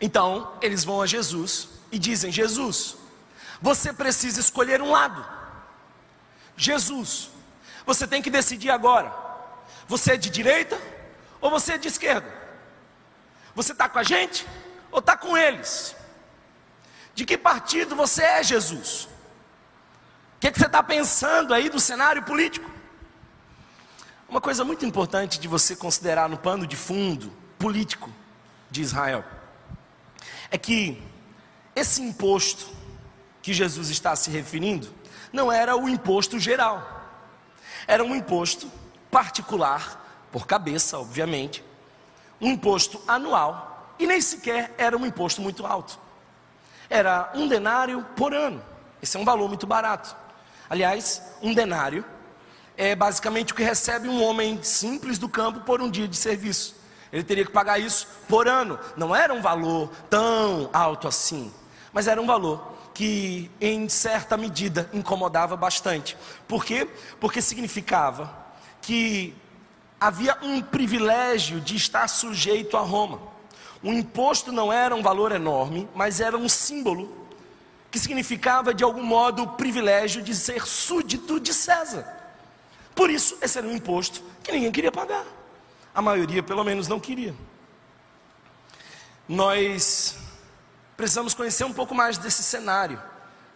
[0.00, 2.96] Então, eles vão a Jesus e dizem: Jesus,
[3.60, 5.24] Você precisa escolher um lado.
[6.56, 7.30] Jesus,
[7.86, 9.14] você tem que decidir agora.
[9.86, 10.76] Você é de direita
[11.40, 12.28] ou você é de esquerda?
[13.54, 14.44] Você está com a gente
[14.90, 16.01] ou está com eles?
[17.14, 19.04] De que partido você é, Jesus?
[20.36, 22.70] O que, é que você está pensando aí do cenário político?
[24.28, 28.10] Uma coisa muito importante de você considerar no pano de fundo político
[28.70, 29.24] de Israel
[30.50, 31.02] é que
[31.76, 32.70] esse imposto
[33.42, 34.92] que Jesus está se referindo
[35.32, 37.10] não era o imposto geral,
[37.86, 38.70] era um imposto
[39.10, 40.00] particular,
[40.30, 41.64] por cabeça, obviamente,
[42.40, 45.98] um imposto anual, e nem sequer era um imposto muito alto.
[46.92, 48.62] Era um denário por ano.
[49.00, 50.14] Esse é um valor muito barato.
[50.68, 52.04] Aliás, um denário
[52.76, 56.76] é basicamente o que recebe um homem simples do campo por um dia de serviço.
[57.10, 58.78] Ele teria que pagar isso por ano.
[58.94, 61.50] Não era um valor tão alto assim,
[61.94, 66.14] mas era um valor que, em certa medida, incomodava bastante.
[66.46, 66.86] Por quê?
[67.18, 68.36] Porque significava
[68.82, 69.34] que
[69.98, 73.31] havia um privilégio de estar sujeito a Roma.
[73.82, 77.22] O imposto não era um valor enorme, mas era um símbolo
[77.90, 82.06] que significava de algum modo o privilégio de ser súdito de César.
[82.94, 85.24] Por isso, esse era um imposto que ninguém queria pagar.
[85.94, 87.34] A maioria, pelo menos, não queria.
[89.28, 90.16] Nós
[90.96, 93.02] precisamos conhecer um pouco mais desse cenário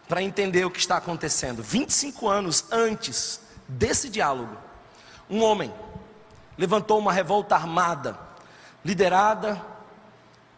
[0.07, 1.63] para entender o que está acontecendo.
[1.63, 4.55] 25 anos antes desse diálogo,
[5.29, 5.73] um homem
[6.57, 8.19] levantou uma revolta armada,
[8.83, 9.76] liderada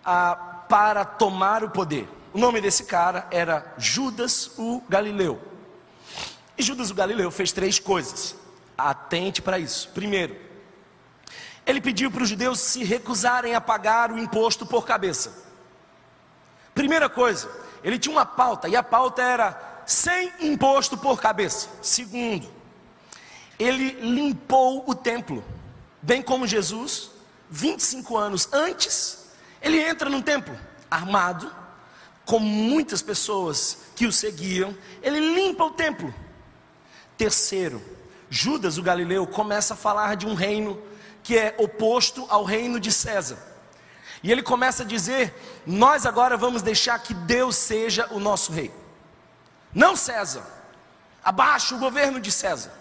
[0.03, 0.35] a,
[0.69, 2.07] para tomar o poder.
[2.33, 5.41] O nome desse cara era Judas o Galileu.
[6.57, 8.35] E Judas o Galileu fez três coisas.
[8.77, 9.89] Atente para isso.
[9.89, 10.35] Primeiro,
[11.65, 15.45] ele pediu para os judeus se recusarem a pagar o imposto por cabeça.
[16.73, 17.49] Primeira coisa,
[17.83, 21.67] ele tinha uma pauta, e a pauta era sem imposto por cabeça.
[21.81, 22.47] Segundo,
[23.57, 25.43] ele limpou o templo.
[26.01, 27.11] Bem como Jesus,
[27.49, 29.18] 25 anos antes,
[29.61, 30.57] ele entra num templo
[30.89, 31.53] armado,
[32.25, 36.13] com muitas pessoas que o seguiam, ele limpa o templo.
[37.17, 37.81] Terceiro,
[38.29, 40.81] Judas, o Galileu, começa a falar de um reino
[41.23, 43.37] que é oposto ao reino de César.
[44.21, 45.33] E ele começa a dizer:
[45.65, 48.71] Nós agora vamos deixar que Deus seja o nosso rei,
[49.73, 50.45] não César,
[51.23, 52.71] abaixo o governo de César.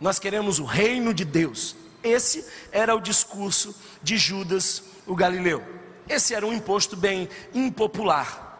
[0.00, 5.77] Nós queremos o reino de Deus, esse era o discurso de Judas o Galileu.
[6.08, 8.58] Esse era um imposto bem impopular,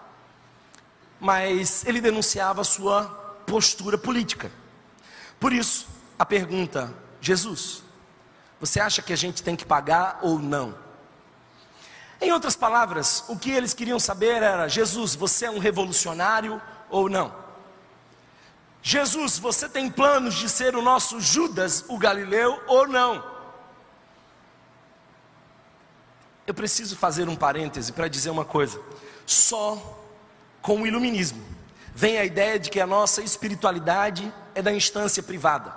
[1.19, 3.05] mas ele denunciava sua
[3.47, 4.51] postura política.
[5.41, 5.89] Por isso,
[6.19, 7.83] a pergunta: Jesus,
[8.61, 10.75] você acha que a gente tem que pagar ou não?
[12.21, 17.09] Em outras palavras, o que eles queriam saber era: Jesus, você é um revolucionário ou
[17.09, 17.35] não?
[18.83, 23.38] Jesus, você tem planos de ser o nosso Judas, o Galileu, ou não?
[26.49, 28.81] Eu preciso fazer um parêntese para dizer uma coisa.
[29.27, 30.01] Só
[30.63, 31.45] com o iluminismo
[31.95, 35.75] vem a ideia de que a nossa espiritualidade é da instância privada.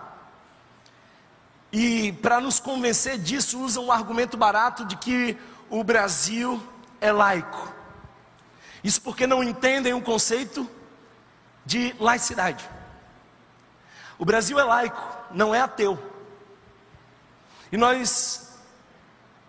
[1.74, 5.38] E para nos convencer disso, usam um argumento barato de que
[5.70, 6.66] o Brasil
[7.02, 7.74] é laico.
[8.82, 10.66] Isso porque não entendem o conceito
[11.66, 12.70] de laicidade.
[14.18, 16.02] O Brasil é laico, não é ateu.
[17.74, 18.51] E nós,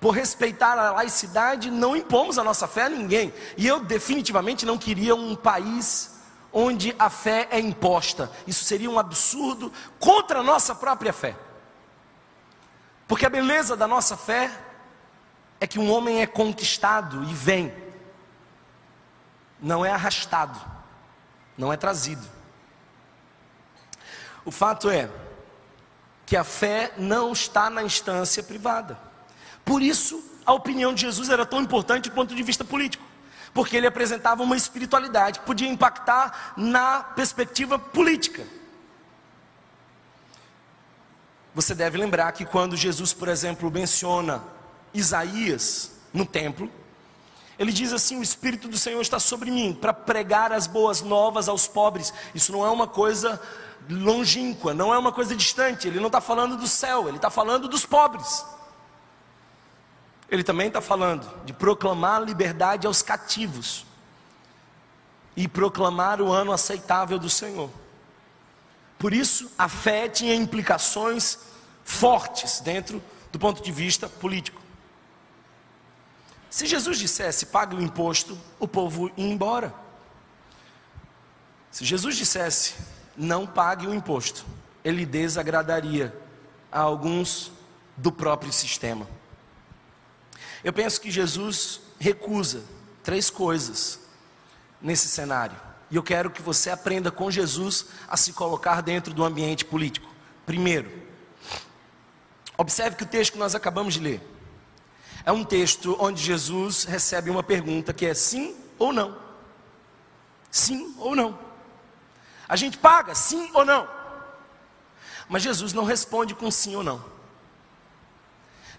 [0.03, 3.32] por respeitar a laicidade, não impomos a nossa fé a ninguém.
[3.57, 6.20] E eu definitivamente não queria um país
[6.53, 8.28] onde a fé é imposta.
[8.44, 11.36] Isso seria um absurdo contra a nossa própria fé.
[13.07, 14.50] Porque a beleza da nossa fé
[15.61, 17.72] é que um homem é conquistado e vem,
[19.61, 20.61] não é arrastado,
[21.57, 22.26] não é trazido.
[24.44, 25.09] O fato é
[26.26, 29.12] que a fé não está na instância privada.
[29.65, 33.05] Por isso, a opinião de Jesus era tão importante do ponto de vista político,
[33.55, 38.45] porque ele apresentava uma espiritualidade que podia impactar na perspectiva política.
[41.55, 44.43] Você deve lembrar que quando Jesus, por exemplo, menciona
[44.95, 46.71] Isaías no templo,
[47.59, 51.49] ele diz assim: O Espírito do Senhor está sobre mim para pregar as boas novas
[51.49, 52.13] aos pobres.
[52.35, 53.41] Isso não é uma coisa
[53.89, 55.87] longínqua, não é uma coisa distante.
[55.87, 58.45] Ele não está falando do céu, ele está falando dos pobres.
[60.33, 63.85] Ele também está falando de proclamar liberdade aos cativos
[65.37, 67.68] e proclamar o ano aceitável do Senhor.
[68.99, 71.39] Por isso, a fé tinha implicações
[71.85, 74.59] fortes dentro do ponto de vista político.
[76.49, 79.74] Se Jesus dissesse pague o imposto, o povo ia embora.
[81.70, 82.76] Se Jesus dissesse,
[83.14, 84.47] não pague o imposto,
[84.83, 86.18] ele desagradaria
[86.70, 87.53] a alguns
[87.99, 89.07] do próprio sistema.
[90.65, 92.63] Eu penso que Jesus recusa
[93.03, 94.01] três coisas
[94.81, 95.57] nesse cenário.
[95.91, 100.09] E eu quero que você aprenda com Jesus a se colocar dentro do ambiente político.
[100.47, 100.91] Primeiro,
[102.57, 104.29] observe que o texto que nós acabamos de ler
[105.25, 109.17] é um texto onde Jesus recebe uma pergunta que é sim ou não.
[110.51, 111.39] Sim ou não.
[112.49, 113.89] A gente paga sim ou não.
[115.29, 117.05] Mas Jesus não responde com sim ou não.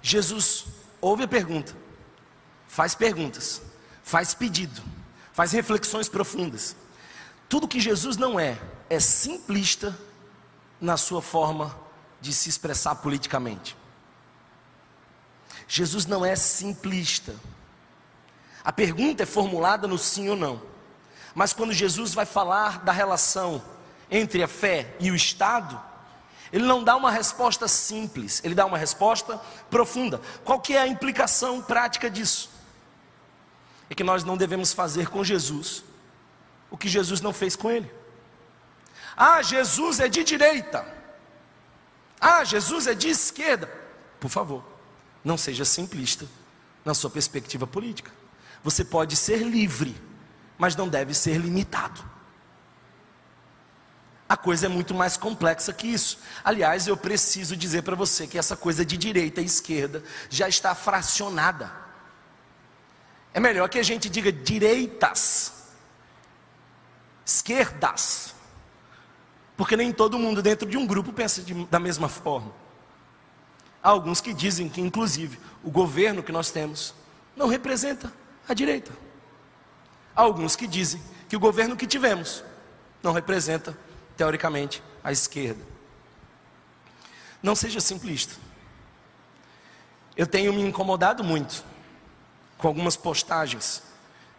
[0.02, 0.66] Jesus
[1.04, 1.76] ouve a pergunta,
[2.66, 3.62] faz perguntas,
[4.02, 4.82] faz pedido,
[5.34, 6.76] faz reflexões profundas.
[7.50, 8.58] Tudo que Jesus não é,
[8.90, 9.98] é simplista
[10.80, 11.78] na sua forma
[12.22, 13.76] de se expressar politicamente.
[15.68, 17.36] Jesus não é simplista.
[18.64, 20.62] A pergunta é formulada no sim ou não.
[21.36, 23.62] Mas quando Jesus vai falar da relação
[24.10, 25.82] entre a fé e o Estado,
[26.54, 29.42] ele não dá uma resposta simples, ele dá uma resposta
[29.72, 30.22] profunda.
[30.46, 32.52] Qual que é a implicação prática disso?
[33.90, 35.84] É que nós não devemos fazer com Jesus
[36.70, 37.92] o que Jesus não fez com ele.
[39.18, 40.86] Ah, Jesus é de direita.
[42.22, 43.68] Ah, Jesus é de esquerda.
[44.20, 44.64] Por favor,
[45.24, 46.28] não seja simplista
[46.86, 48.12] na sua perspectiva política.
[48.64, 50.00] Você pode ser livre,
[50.56, 52.13] mas não deve ser limitado.
[54.34, 56.18] A coisa é muito mais complexa que isso.
[56.44, 60.74] Aliás, eu preciso dizer para você que essa coisa de direita e esquerda já está
[60.74, 61.72] fracionada.
[63.32, 65.54] É melhor que a gente diga direitas,
[67.24, 68.34] esquerdas,
[69.56, 72.52] porque nem todo mundo dentro de um grupo pensa de, da mesma forma.
[73.84, 76.96] Há alguns que dizem que, inclusive, o governo que nós temos
[77.36, 78.12] não representa
[78.50, 78.92] a direita.
[80.16, 82.44] Há alguns que dizem que o governo que tivemos
[83.04, 83.78] não representa
[84.24, 85.62] teoricamente, à esquerda.
[87.42, 88.36] Não seja simplista.
[90.16, 91.62] Eu tenho me incomodado muito
[92.58, 93.84] com algumas postagens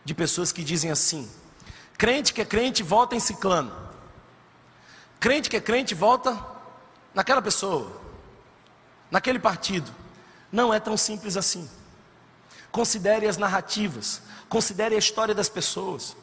[0.03, 1.31] de pessoas que dizem assim:
[1.99, 3.73] crente que é crente volta em ciclano,
[5.21, 6.43] crente que é crente volta
[7.13, 8.01] naquela pessoa,
[9.11, 9.95] naquele partido.
[10.51, 11.69] Não é tão simples assim.
[12.73, 16.17] Considere as narrativas, considere a história das pessoas,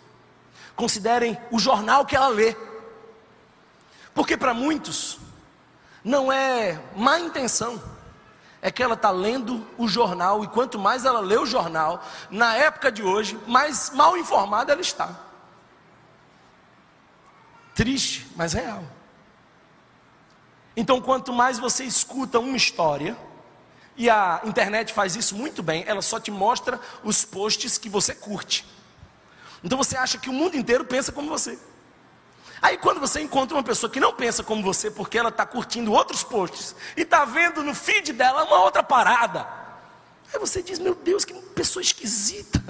[0.75, 2.55] considerem o jornal que ela lê.
[4.13, 5.19] Porque para muitos,
[6.03, 7.81] não é má intenção,
[8.61, 12.55] é que ela está lendo o jornal, e quanto mais ela lê o jornal, na
[12.55, 15.19] época de hoje, mais mal informada ela está.
[17.73, 18.83] Triste, mas real.
[20.75, 23.17] Então, quanto mais você escuta uma história,
[23.95, 28.15] e a internet faz isso muito bem, ela só te mostra os posts que você
[28.15, 28.65] curte.
[29.63, 31.59] Então você acha que o mundo inteiro pensa como você.
[32.61, 35.91] Aí quando você encontra uma pessoa que não pensa como você, porque ela está curtindo
[35.91, 39.47] outros posts e está vendo no feed dela uma outra parada,
[40.31, 42.63] aí você diz: Meu Deus, que pessoa esquisita.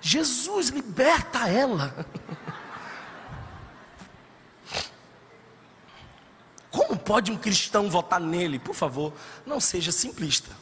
[0.00, 2.06] Jesus liberta ela.
[6.70, 8.58] Como pode um cristão votar nele?
[8.58, 9.12] Por favor,
[9.44, 10.54] não seja simplista.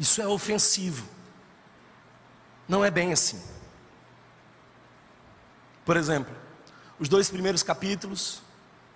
[0.00, 1.06] Isso é ofensivo.
[2.66, 3.53] Não é bem assim.
[5.84, 6.34] Por exemplo,
[6.98, 8.40] os dois primeiros capítulos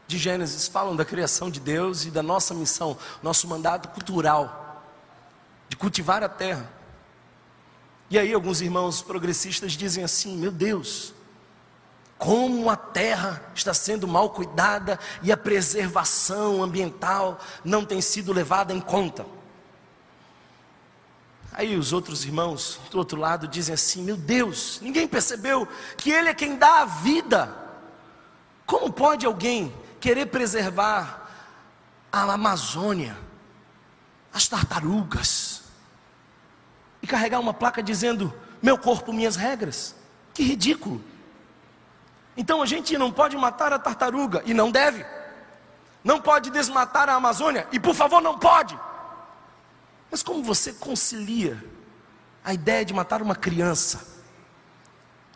[0.07, 4.82] de Gênesis falam da criação de Deus e da nossa missão, nosso mandato cultural,
[5.68, 6.70] de cultivar a terra.
[8.11, 11.12] E aí, alguns irmãos progressistas dizem assim: meu Deus,
[12.16, 18.72] como a terra está sendo mal cuidada e a preservação ambiental não tem sido levada
[18.72, 19.26] em conta.
[21.59, 26.28] Aí os outros irmãos do outro lado dizem assim: Meu Deus, ninguém percebeu que Ele
[26.28, 27.52] é quem dá a vida.
[28.64, 31.28] Como pode alguém querer preservar
[32.12, 33.18] a Amazônia,
[34.32, 35.64] as tartarugas,
[37.02, 38.32] e carregar uma placa dizendo:
[38.62, 39.96] Meu corpo, minhas regras?
[40.32, 41.04] Que ridículo.
[42.36, 45.04] Então a gente não pode matar a tartaruga, e não deve.
[46.04, 48.78] Não pode desmatar a Amazônia, e por favor, não pode.
[50.11, 51.62] Mas como você concilia
[52.44, 54.06] a ideia de matar uma criança,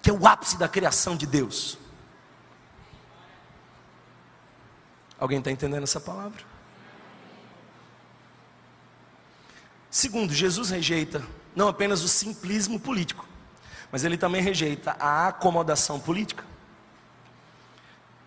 [0.00, 1.78] que é o ápice da criação de Deus?
[5.18, 6.42] Alguém está entendendo essa palavra?
[9.90, 11.22] Segundo, Jesus rejeita
[11.54, 13.28] não apenas o simplismo político,
[13.90, 16.44] mas ele também rejeita a acomodação política.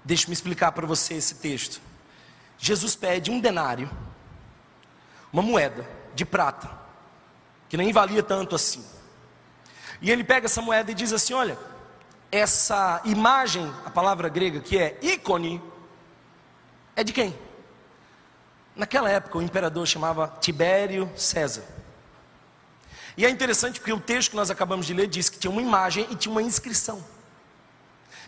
[0.03, 1.81] Deixe-me explicar para você esse texto.
[2.57, 3.89] Jesus pede um denário,
[5.33, 5.85] uma moeda,
[6.15, 6.69] de prata,
[7.69, 8.83] que nem valia tanto assim.
[10.01, 11.57] E ele pega essa moeda e diz assim: Olha,
[12.31, 15.61] essa imagem, a palavra grega que é ícone,
[16.95, 17.37] é de quem?
[18.75, 21.63] Naquela época o imperador chamava Tibério César.
[23.17, 25.61] E é interessante porque o texto que nós acabamos de ler diz que tinha uma
[25.61, 27.03] imagem e tinha uma inscrição.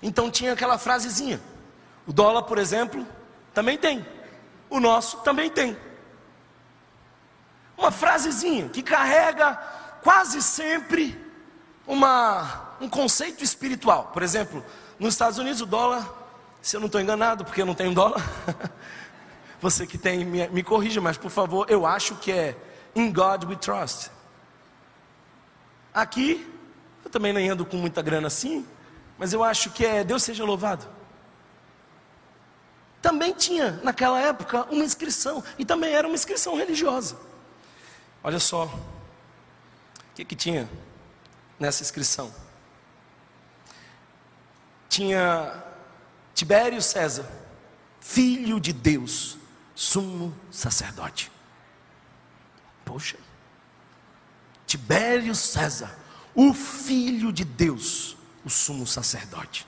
[0.01, 1.41] Então tinha aquela frasezinha.
[2.05, 3.05] O dólar, por exemplo,
[3.53, 4.05] também tem.
[4.69, 5.75] O nosso também tem.
[7.77, 9.55] Uma frasezinha que carrega
[10.01, 11.27] quase sempre
[11.85, 14.11] uma, um conceito espiritual.
[14.13, 14.63] Por exemplo,
[14.99, 16.07] nos Estados Unidos o dólar,
[16.61, 18.21] se eu não estou enganado, porque eu não tenho dólar,
[19.61, 22.55] você que tem, me, me corrija, mas por favor, eu acho que é
[22.95, 24.11] In God We Trust.
[25.93, 26.51] Aqui,
[27.03, 28.65] eu também nem ando com muita grana assim,
[29.17, 30.87] mas eu acho que é Deus seja louvado.
[33.01, 37.26] Também tinha, naquela época, uma inscrição, e também era uma inscrição religiosa.
[38.27, 40.69] Olha só, o que, que tinha
[41.57, 42.29] nessa inscrição?
[44.89, 45.63] Tinha
[46.35, 47.25] Tibério César,
[48.01, 49.37] filho de Deus,
[49.73, 51.31] sumo sacerdote.
[52.83, 53.15] Poxa,
[54.65, 55.97] Tibério César,
[56.35, 59.65] o filho de Deus, o sumo sacerdote.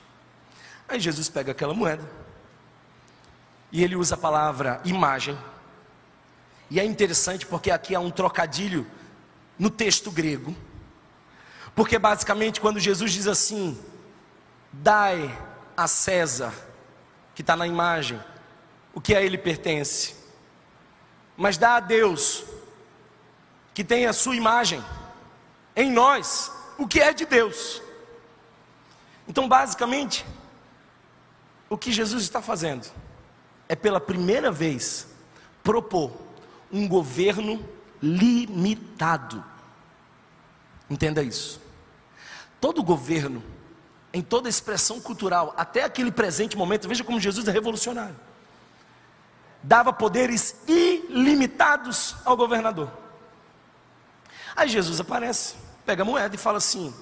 [0.85, 2.03] Aí Jesus pega aquela moeda
[3.71, 5.39] e ele usa a palavra imagem.
[6.69, 8.85] E é interessante porque aqui há um trocadilho
[9.57, 10.55] no texto grego.
[11.75, 13.77] Porque basicamente quando Jesus diz assim:
[14.71, 15.37] dai
[15.75, 16.53] a César,
[17.33, 18.21] que está na imagem,
[18.93, 20.15] o que a ele pertence,
[21.37, 22.43] mas dá a Deus,
[23.73, 24.83] que tem a sua imagem,
[25.75, 27.81] em nós, o que é de Deus.
[29.27, 30.25] Então, basicamente,
[31.69, 32.91] o que Jesus está fazendo
[33.69, 35.07] é pela primeira vez
[35.63, 36.11] propor
[36.71, 37.63] um governo
[38.01, 39.43] limitado.
[40.89, 41.61] Entenda isso.
[42.59, 43.43] Todo governo,
[44.13, 48.15] em toda expressão cultural, até aquele presente momento, veja como Jesus é revolucionário.
[49.61, 52.89] Dava poderes ilimitados ao governador.
[54.55, 55.55] Aí Jesus aparece,
[55.85, 56.93] pega a moeda e fala assim: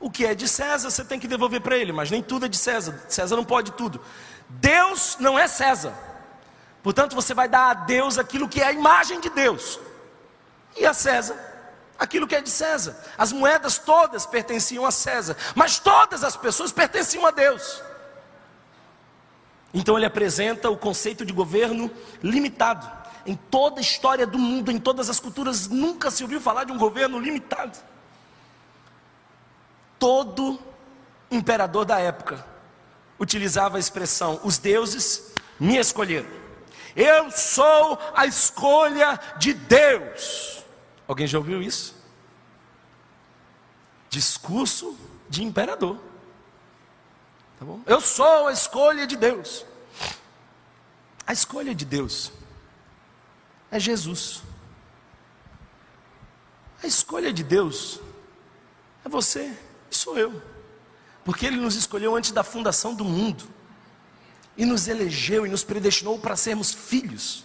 [0.00, 2.48] o que é de César você tem que devolver para ele, mas nem tudo é
[2.48, 3.04] de César.
[3.08, 4.00] César não pode tudo.
[4.48, 5.94] Deus não é César.
[6.86, 9.80] Portanto, você vai dar a Deus aquilo que é a imagem de Deus,
[10.76, 11.36] e a César
[11.98, 12.96] aquilo que é de César.
[13.18, 17.82] As moedas todas pertenciam a César, mas todas as pessoas pertenciam a Deus.
[19.74, 21.90] Então ele apresenta o conceito de governo
[22.22, 22.88] limitado.
[23.26, 26.70] Em toda a história do mundo, em todas as culturas, nunca se ouviu falar de
[26.70, 27.76] um governo limitado.
[29.98, 30.56] Todo
[31.32, 32.46] imperador da época
[33.18, 36.35] utilizava a expressão: os deuses me escolheram.
[36.96, 40.64] Eu sou a escolha de Deus.
[41.06, 41.94] Alguém já ouviu isso?
[44.08, 45.98] Discurso de imperador.
[47.58, 47.82] Tá bom?
[47.84, 49.66] Eu sou a escolha de Deus.
[51.26, 52.32] A escolha de Deus
[53.70, 54.42] é Jesus.
[56.82, 58.00] A escolha de Deus
[59.04, 59.54] é você
[59.90, 60.40] sou eu.
[61.24, 63.55] Porque Ele nos escolheu antes da fundação do mundo
[64.56, 67.44] e nos elegeu e nos predestinou para sermos filhos.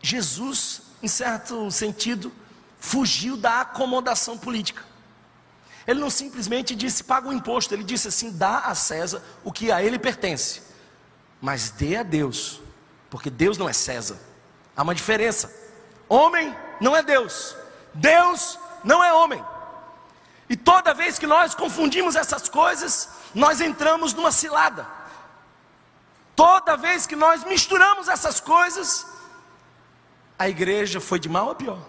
[0.00, 2.32] Jesus, em certo sentido,
[2.78, 4.82] fugiu da acomodação política.
[5.86, 9.72] Ele não simplesmente disse paga o imposto, ele disse assim: dá a César o que
[9.72, 10.62] a ele pertence,
[11.40, 12.60] mas dê a Deus,
[13.10, 14.18] porque Deus não é César.
[14.76, 15.52] Há uma diferença.
[16.08, 17.56] Homem não é Deus,
[17.94, 19.42] Deus não é homem.
[20.48, 24.86] E toda vez que nós confundimos essas coisas, nós entramos numa cilada.
[26.42, 29.06] Toda vez que nós misturamos essas coisas,
[30.36, 31.80] a igreja foi de mal a pior.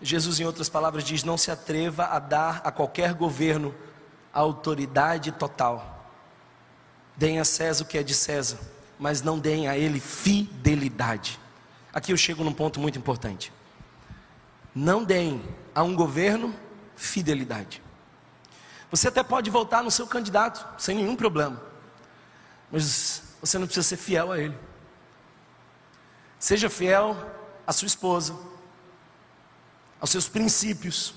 [0.00, 3.74] Jesus, em outras palavras, diz: não se atreva a dar a qualquer governo
[4.32, 6.08] autoridade total.
[7.14, 8.58] Deem a César o que é de César,
[8.98, 11.38] mas não deem a ele fidelidade.
[11.92, 13.52] Aqui eu chego num ponto muito importante.
[14.74, 16.63] Não deem a um governo
[16.96, 17.82] fidelidade.
[18.90, 21.60] Você até pode voltar no seu candidato, sem nenhum problema,
[22.70, 24.56] mas você não precisa ser fiel a ele.
[26.38, 27.16] Seja fiel
[27.66, 28.36] à sua esposa,
[30.00, 31.14] aos seus princípios,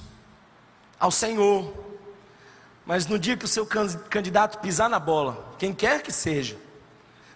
[1.00, 1.86] ao Senhor.
[2.86, 6.58] Mas no dia que o seu candidato pisar na bola, quem quer que seja,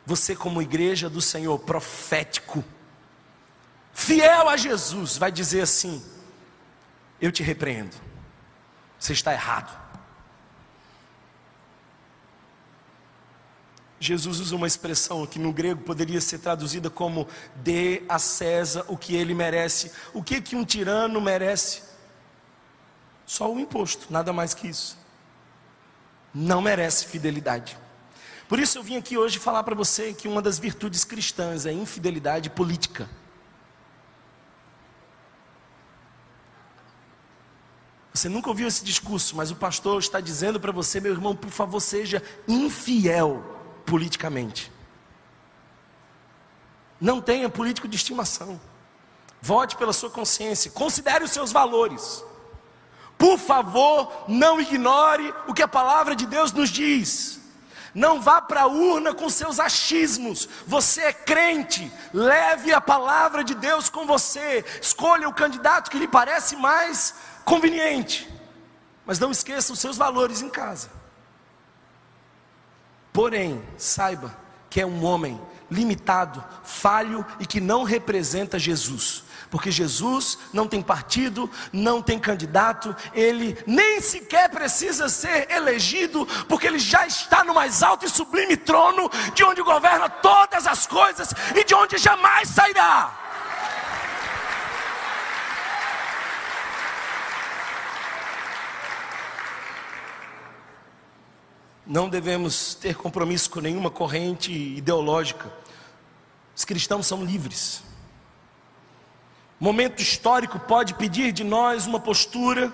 [0.06, 2.64] você, como igreja do Senhor, profético,
[3.94, 6.04] fiel a Jesus, vai dizer assim:
[7.20, 7.96] Eu te repreendo.
[9.02, 9.76] Você está errado.
[13.99, 18.95] Jesus usa uma expressão que no grego poderia ser traduzida como dê a César o
[18.95, 19.91] que ele merece.
[20.14, 21.82] O que que um tirano merece?
[23.26, 24.95] Só o imposto, nada mais que isso.
[26.32, 27.76] Não merece fidelidade.
[28.47, 31.72] Por isso eu vim aqui hoje falar para você que uma das virtudes cristãs é
[31.72, 33.10] infidelidade política.
[38.14, 41.49] Você nunca ouviu esse discurso, mas o pastor está dizendo para você, meu irmão, por
[41.49, 43.43] favor, seja infiel
[43.86, 44.72] politicamente.
[46.99, 48.59] Não tenha político de estimação.
[49.41, 50.72] Vote pela sua consciência.
[50.72, 52.24] Considere os seus valores.
[53.18, 57.39] Por favor, não ignore o que a palavra de Deus nos diz.
[57.93, 60.47] Não vá para a urna com seus achismos.
[60.66, 61.91] Você é crente.
[62.14, 64.64] Leve a palavra de Deus com você.
[64.82, 67.16] Escolha o candidato que lhe parece mais
[67.46, 68.30] conveniente.
[69.06, 70.89] Mas não esqueça os seus valores em casa.
[73.12, 74.36] Porém, saiba
[74.70, 75.39] que é um homem
[75.70, 79.24] limitado, falho e que não representa Jesus.
[79.50, 86.68] Porque Jesus não tem partido, não tem candidato, ele nem sequer precisa ser elegido, porque
[86.68, 91.34] ele já está no mais alto e sublime trono, de onde governa todas as coisas
[91.54, 93.20] e de onde jamais sairá.
[101.92, 105.52] Não devemos ter compromisso com nenhuma corrente ideológica.
[106.56, 107.84] Os cristãos são livres.
[109.60, 112.74] Momento histórico pode pedir de nós uma postura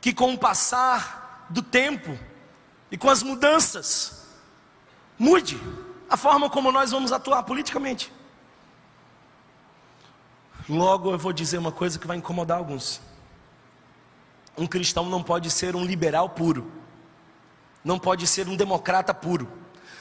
[0.00, 2.18] que, com o passar do tempo
[2.90, 4.26] e com as mudanças,
[5.18, 5.60] mude
[6.08, 8.10] a forma como nós vamos atuar politicamente.
[10.70, 12.98] Logo eu vou dizer uma coisa que vai incomodar alguns.
[14.56, 16.80] Um cristão não pode ser um liberal puro
[17.84, 19.48] não pode ser um democrata puro,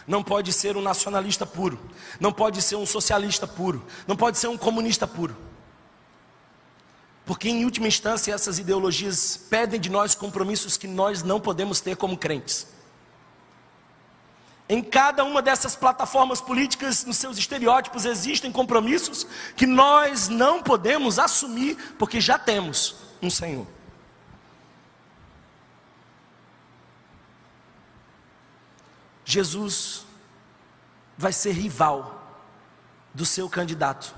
[0.08, 1.80] não pode ser um nacionalista puro,
[2.20, 5.36] não pode ser um socialista puro, não pode ser um comunista puro.
[7.26, 11.96] Porque, em última instância, essas ideologias pedem de nós compromissos que nós não podemos ter
[11.96, 12.68] como crentes.
[14.68, 21.20] Em cada uma dessas plataformas políticas, nos seus estereótipos, existem compromissos que nós não podemos
[21.20, 23.68] assumir, porque já temos um Senhor.
[29.32, 30.06] Jesus
[31.18, 32.22] vai ser rival
[33.14, 34.14] do seu candidato.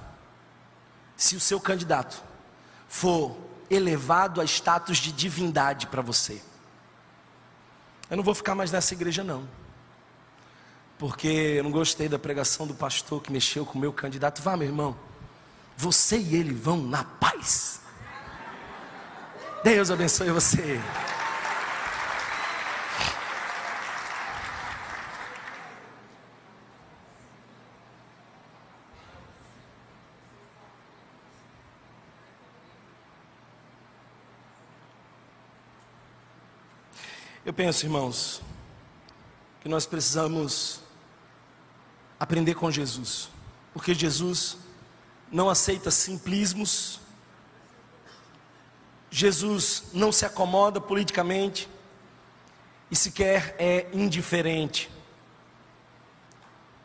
[1.15, 2.23] Se o seu candidato
[2.87, 3.37] for
[3.69, 6.41] elevado a status de divindade para você.
[8.09, 9.47] Eu não vou ficar mais nessa igreja não.
[10.97, 14.41] Porque eu não gostei da pregação do pastor que mexeu com o meu candidato.
[14.41, 14.95] Vá, meu irmão.
[15.77, 17.81] Você e ele vão na paz.
[19.63, 20.79] Deus abençoe você.
[37.45, 38.41] Eu penso, irmãos,
[39.59, 40.79] que nós precisamos
[42.17, 43.29] aprender com Jesus,
[43.73, 44.57] porque Jesus
[45.29, 47.01] não aceita simplismos,
[49.11, 51.67] Jesus não se acomoda politicamente
[52.89, 54.89] e sequer é indiferente.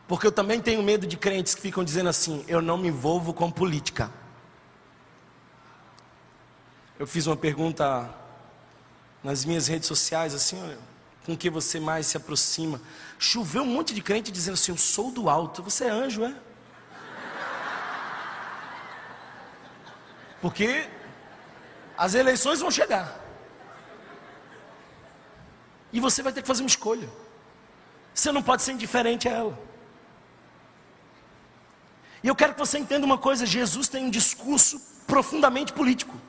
[0.09, 3.33] Porque eu também tenho medo de crentes que ficam dizendo assim: eu não me envolvo
[3.33, 4.11] com política.
[6.97, 8.13] Eu fiz uma pergunta
[9.23, 10.77] nas minhas redes sociais, assim, olha,
[11.25, 12.81] com que você mais se aproxima.
[13.17, 15.61] Choveu um monte de crente dizendo assim: Eu sou do alto.
[15.61, 16.35] Você é anjo, é?
[20.41, 20.89] Porque
[21.97, 23.19] as eleições vão chegar.
[25.91, 27.09] E você vai ter que fazer uma escolha.
[28.13, 29.59] Você não pode ser indiferente a ela.
[32.23, 36.19] E eu quero que você entenda uma coisa: Jesus tem um discurso profundamente político.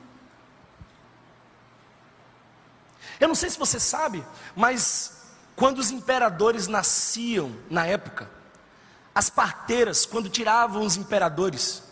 [3.21, 8.27] Eu não sei se você sabe, mas quando os imperadores nasciam na época,
[9.13, 11.83] as parteiras, quando tiravam os imperadores,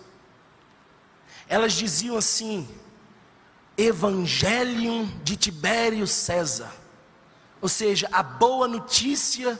[1.47, 2.67] elas diziam assim:
[3.77, 6.73] Evangelium de Tibério César,
[7.61, 9.59] ou seja, a boa notícia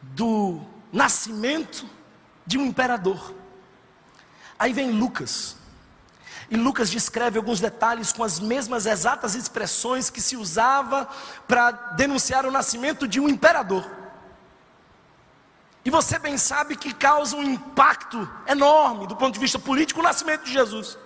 [0.00, 0.58] do
[0.90, 1.86] nascimento
[2.46, 3.34] de um imperador.
[4.58, 5.58] Aí vem Lucas,
[6.52, 11.08] e Lucas descreve alguns detalhes com as mesmas exatas expressões que se usava
[11.48, 13.90] para denunciar o nascimento de um imperador.
[15.82, 20.02] E você bem sabe que causa um impacto enorme do ponto de vista político o
[20.02, 20.98] nascimento de Jesus.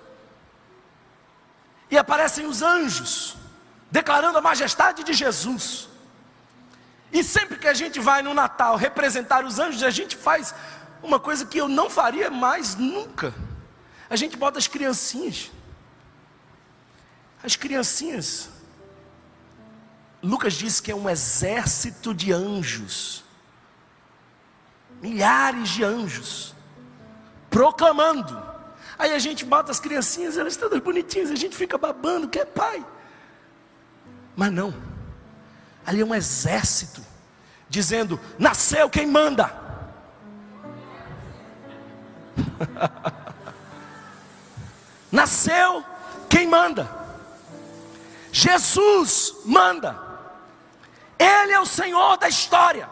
[1.92, 3.36] E aparecem os anjos,
[3.88, 5.88] declarando a majestade de Jesus.
[7.12, 10.53] E sempre que a gente vai no Natal representar os anjos, a gente faz
[11.05, 13.32] uma coisa que eu não faria mais nunca.
[14.09, 15.50] A gente bota as criancinhas.
[17.42, 18.50] As criancinhas.
[20.22, 23.24] Lucas diz que é um exército de anjos.
[25.02, 26.54] Milhares de anjos.
[27.50, 28.44] Proclamando.
[28.98, 32.44] Aí a gente bota as criancinhas, elas todas bonitinhas, a gente fica babando, que é
[32.44, 32.84] pai.
[34.34, 34.74] Mas não.
[35.84, 37.02] Ali é um exército
[37.68, 39.52] dizendo: nasceu quem manda.
[45.17, 45.83] nasceu
[46.29, 46.89] quem manda.
[48.31, 49.99] Jesus manda.
[51.19, 52.89] Ele é o Senhor da história.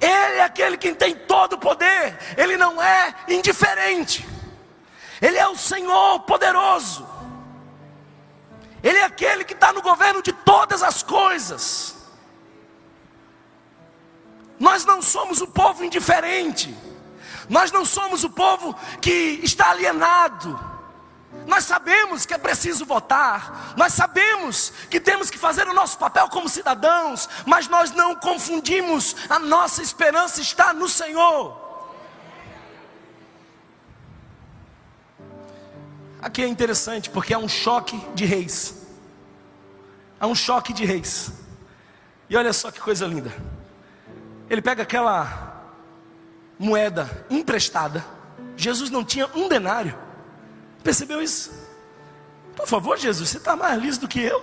[0.00, 2.16] Ele é aquele que tem todo o poder.
[2.36, 4.26] Ele não é indiferente.
[5.20, 7.04] Ele é o Senhor poderoso.
[8.82, 11.96] Ele é aquele que está no governo de todas as coisas.
[14.60, 16.72] Nós não somos o povo indiferente.
[17.48, 20.75] Nós não somos o povo que está alienado.
[21.46, 26.28] Nós sabemos que é preciso votar, nós sabemos que temos que fazer o nosso papel
[26.28, 31.66] como cidadãos, mas nós não confundimos, a nossa esperança está no Senhor.
[36.20, 38.86] Aqui é interessante porque há um choque de reis.
[40.18, 41.30] Há um choque de reis.
[42.28, 43.32] E olha só que coisa linda.
[44.50, 45.64] Ele pega aquela
[46.58, 48.04] moeda emprestada.
[48.56, 50.05] Jesus não tinha um denário.
[50.86, 51.50] Percebeu isso?
[52.54, 54.40] Por favor, Jesus, você está mais liso do que eu.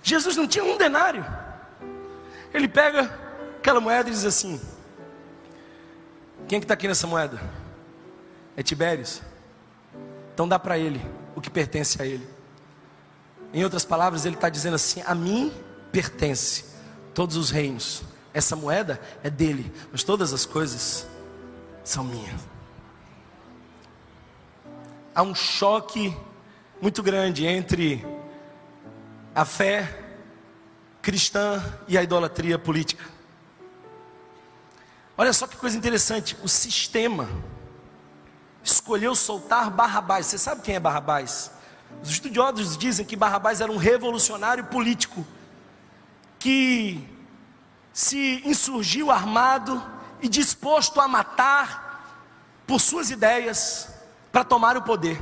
[0.00, 1.26] Jesus não tinha um denário.
[2.54, 3.12] Ele pega
[3.58, 4.60] aquela moeda e diz assim:
[6.46, 7.40] Quem é que está aqui nessa moeda?
[8.56, 9.22] É Tibérios.
[10.32, 12.24] Então dá para ele o que pertence a ele.
[13.52, 15.52] Em outras palavras, ele está dizendo assim: a mim
[15.90, 16.64] pertence
[17.12, 18.04] todos os reinos.
[18.32, 21.08] Essa moeda é dele, mas todas as coisas
[21.82, 22.55] são minhas.
[25.16, 26.14] Há um choque
[26.78, 28.06] muito grande entre
[29.34, 29.98] a fé
[31.00, 33.02] cristã e a idolatria política.
[35.16, 37.30] Olha só que coisa interessante: o sistema
[38.62, 40.26] escolheu soltar Barrabás.
[40.26, 41.50] Você sabe quem é Barrabás?
[42.02, 45.26] Os estudiosos dizem que Barrabás era um revolucionário político
[46.38, 47.08] que
[47.90, 49.82] se insurgiu armado
[50.20, 52.20] e disposto a matar
[52.66, 53.95] por suas ideias
[54.36, 55.18] para tomar o poder.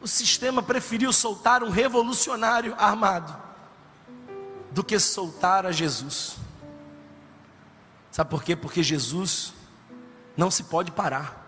[0.00, 3.32] O sistema preferiu soltar um revolucionário armado
[4.72, 6.38] do que soltar a Jesus.
[8.10, 8.56] Sabe por quê?
[8.56, 9.54] Porque Jesus
[10.36, 11.46] não se pode parar.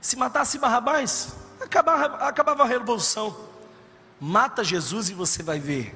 [0.00, 3.36] Se matasse Barrabás, acabava, acabava a revolução.
[4.20, 5.94] Mata Jesus e você vai ver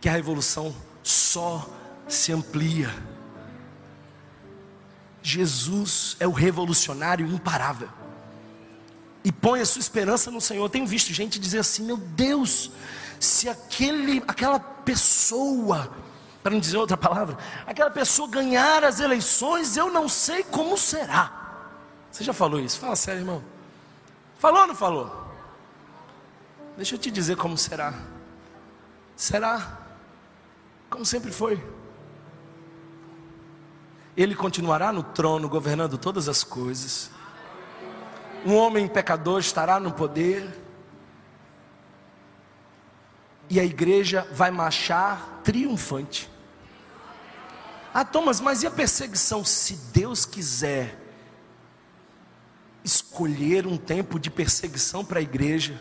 [0.00, 1.68] que a revolução só
[2.08, 3.11] se amplia.
[5.22, 7.88] Jesus é o revolucionário imparável.
[9.24, 10.64] E põe a sua esperança no Senhor.
[10.64, 12.72] Eu tenho visto gente dizer assim: meu Deus,
[13.20, 15.90] se aquele, aquela pessoa
[16.42, 21.40] para não dizer outra palavra, aquela pessoa ganhar as eleições, eu não sei como será.
[22.10, 22.80] Você já falou isso?
[22.80, 23.44] Fala sério, irmão.
[24.38, 25.22] Falou ou não falou?
[26.76, 27.94] Deixa eu te dizer como será.
[29.14, 29.78] Será
[30.90, 31.62] como sempre foi.
[34.16, 37.10] Ele continuará no trono, governando todas as coisas.
[38.44, 40.62] Um homem pecador estará no poder
[43.48, 46.30] e a igreja vai marchar triunfante.
[47.94, 49.44] Ah, Thomas, mas e a perseguição?
[49.44, 50.98] Se Deus quiser
[52.82, 55.80] escolher um tempo de perseguição para a igreja,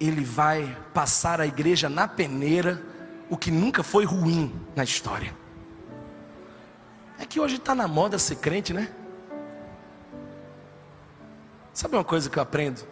[0.00, 2.82] Ele vai passar a igreja na peneira,
[3.28, 5.43] o que nunca foi ruim na história.
[7.18, 8.92] É que hoje está na moda ser crente, né?
[11.72, 12.86] Sabe uma coisa que eu aprendo?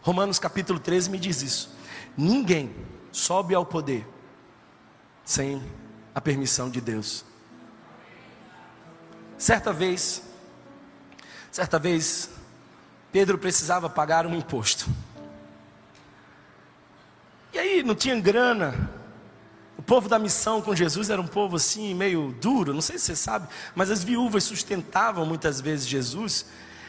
[0.00, 1.76] Romanos capítulo 13 me diz isso.
[2.16, 2.74] Ninguém
[3.12, 4.06] sobe ao poder
[5.24, 5.62] sem
[6.14, 7.24] a permissão de Deus.
[9.36, 10.22] Certa vez,
[11.50, 12.30] certa vez,
[13.12, 14.86] Pedro precisava pagar um imposto.
[17.52, 18.97] E aí não tinha grana.
[19.78, 23.06] O povo da missão com Jesus era um povo assim, meio duro, não sei se
[23.06, 26.46] você sabe, mas as viúvas sustentavam muitas vezes Jesus.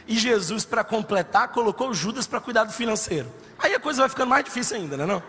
[0.07, 3.31] E Jesus, para completar, colocou Judas para cuidar do financeiro.
[3.59, 5.07] Aí a coisa vai ficando mais difícil ainda, não é?
[5.13, 5.23] Não?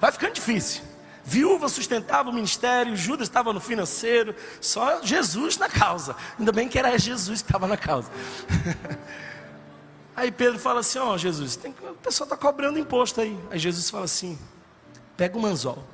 [0.00, 0.82] Vai ficando difícil.
[1.24, 6.16] Viúva sustentava o ministério, Judas estava no financeiro, só Jesus na causa.
[6.38, 8.10] Ainda bem que era Jesus que estava na causa.
[10.16, 13.38] Aí Pedro fala assim: Ó, oh, Jesus, tem, o pessoal está cobrando imposto aí.
[13.50, 14.38] Aí Jesus fala assim:
[15.16, 15.84] pega o anzol,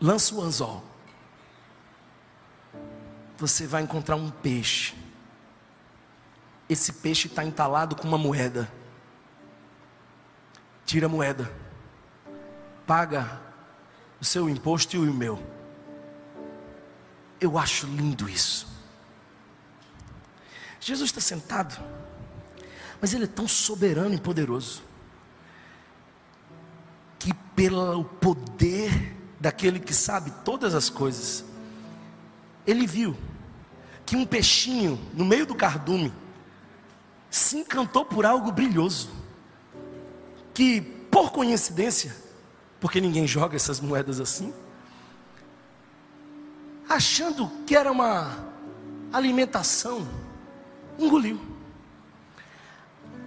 [0.00, 0.82] lança o anzol,
[3.36, 4.94] você vai encontrar um peixe.
[6.68, 8.70] Esse peixe está entalado com uma moeda.
[10.84, 11.50] Tira a moeda,
[12.86, 13.40] paga
[14.20, 15.40] o seu imposto e o meu.
[17.40, 18.66] Eu acho lindo isso.
[20.80, 21.82] Jesus está sentado,
[23.00, 24.82] mas Ele é tão soberano e poderoso,
[27.18, 31.44] que pelo poder daquele que sabe todas as coisas,
[32.66, 33.16] Ele viu
[34.04, 36.12] que um peixinho no meio do cardume
[37.30, 39.10] se encantou por algo brilhoso,
[40.54, 40.80] que
[41.10, 42.16] por coincidência,
[42.80, 44.52] porque ninguém joga essas moedas assim,
[46.88, 48.46] achando que era uma
[49.12, 50.08] alimentação,
[50.98, 51.40] engoliu.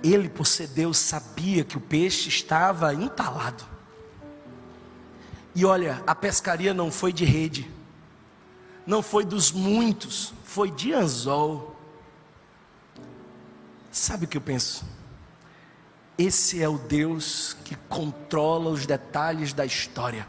[0.03, 3.70] Ele, por ser Deus, sabia que o peixe estava entalado.
[5.53, 7.69] E olha, a pescaria não foi de rede,
[8.85, 11.75] não foi dos muitos, foi de anzol.
[13.91, 14.85] Sabe o que eu penso?
[16.17, 20.27] Esse é o Deus que controla os detalhes da história.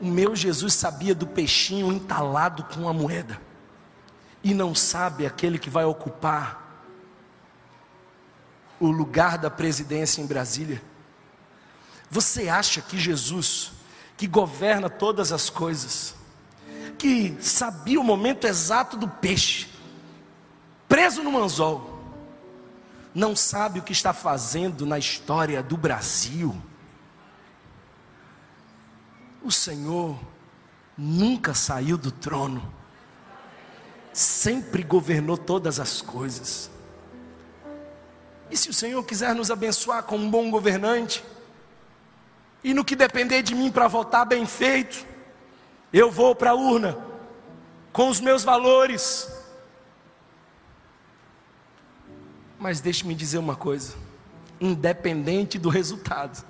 [0.00, 3.40] O meu Jesus sabia do peixinho entalado com a moeda,
[4.44, 6.84] e não sabe aquele que vai ocupar
[8.78, 10.80] o lugar da presidência em Brasília.
[12.10, 13.72] Você acha que Jesus,
[14.16, 16.14] que governa todas as coisas,
[16.98, 19.68] que sabia o momento exato do peixe,
[20.88, 21.98] preso no anzol,
[23.14, 26.56] não sabe o que está fazendo na história do Brasil?
[29.42, 30.18] O Senhor
[30.96, 32.72] nunca saiu do trono,
[34.12, 36.70] sempre governou todas as coisas.
[38.50, 41.24] E se o Senhor quiser nos abençoar como um bom governante,
[42.62, 45.06] e no que depender de mim para votar bem feito,
[45.92, 46.98] eu vou para a urna
[47.92, 49.28] com os meus valores.
[52.58, 53.96] Mas deixe-me dizer uma coisa:
[54.60, 56.44] independente do resultado,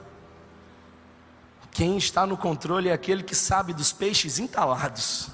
[1.70, 5.30] quem está no controle é aquele que sabe dos peixes entalados.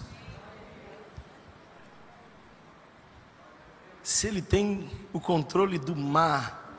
[4.03, 6.77] Se ele tem o controle do mar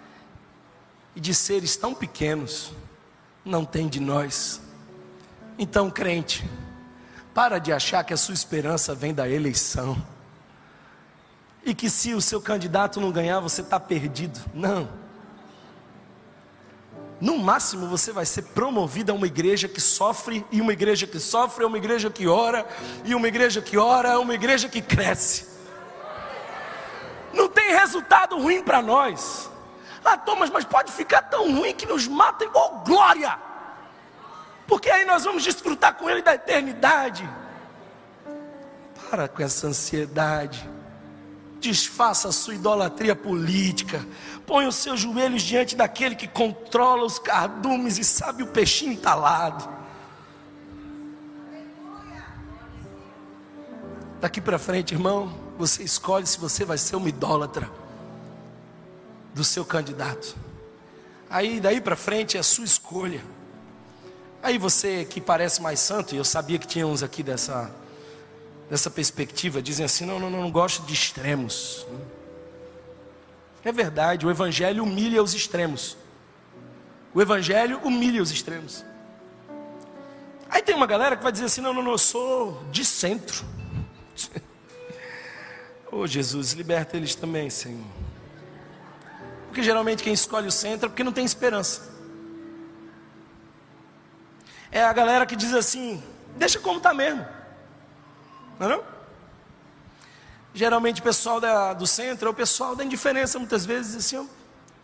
[1.16, 2.72] e de seres tão pequenos,
[3.46, 4.60] não tem de nós.
[5.58, 6.44] Então, crente,
[7.34, 9.96] para de achar que a sua esperança vem da eleição.
[11.64, 14.40] E que se o seu candidato não ganhar, você está perdido.
[14.54, 14.90] Não.
[17.20, 21.20] No máximo você vai ser promovido a uma igreja que sofre, e uma igreja que
[21.20, 22.68] sofre é uma igreja que ora,
[23.06, 25.48] e uma igreja que ora é uma igreja que cresce.
[27.34, 29.50] Não tem resultado ruim para nós.
[30.06, 32.48] Ah, Thomas, mas pode ficar tão ruim que nos matem.
[32.54, 33.40] Oh, glória!
[34.68, 37.28] Porque aí nós vamos desfrutar com Ele da eternidade.
[39.10, 40.70] Para com essa ansiedade.
[41.60, 44.06] Desfaça a sua idolatria política.
[44.46, 49.68] Põe os seus joelhos diante daquele que controla os cardumes e sabe o peixinho entalado.
[54.22, 57.85] Daqui para frente, irmão, você escolhe se você vai ser uma idólatra
[59.36, 60.36] do seu candidato.
[61.30, 63.22] Aí daí para frente é a sua escolha.
[64.42, 67.70] Aí você que parece mais santo, e eu sabia que tinha uns aqui dessa
[68.70, 71.86] dessa perspectiva, dizem assim: não, não, não, não gosto de extremos.
[73.64, 75.98] É verdade, o Evangelho humilha os extremos.
[77.14, 78.86] O Evangelho humilha os extremos.
[80.50, 83.44] Aí tem uma galera que vai dizer assim: não, não, não, eu sou de centro.
[85.92, 88.05] oh Jesus, liberta eles também, Senhor.
[89.56, 91.90] Porque geralmente quem escolhe o centro é porque não tem esperança.
[94.70, 96.04] É a galera que diz assim:
[96.36, 97.26] deixa como está mesmo.
[98.60, 98.84] Não é não?
[100.54, 104.30] Geralmente o pessoal da, do centro é o pessoal da indiferença, muitas vezes, assim,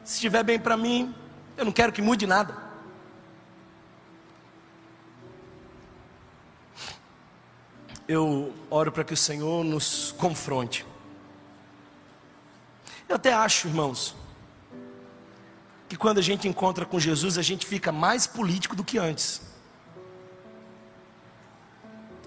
[0.05, 1.13] se estiver bem para mim,
[1.57, 2.55] eu não quero que mude nada.
[8.07, 10.86] Eu oro para que o Senhor nos confronte.
[13.09, 14.20] Eu até acho, irmãos,
[15.92, 19.42] que quando a gente encontra com Jesus, a gente fica mais político do que antes.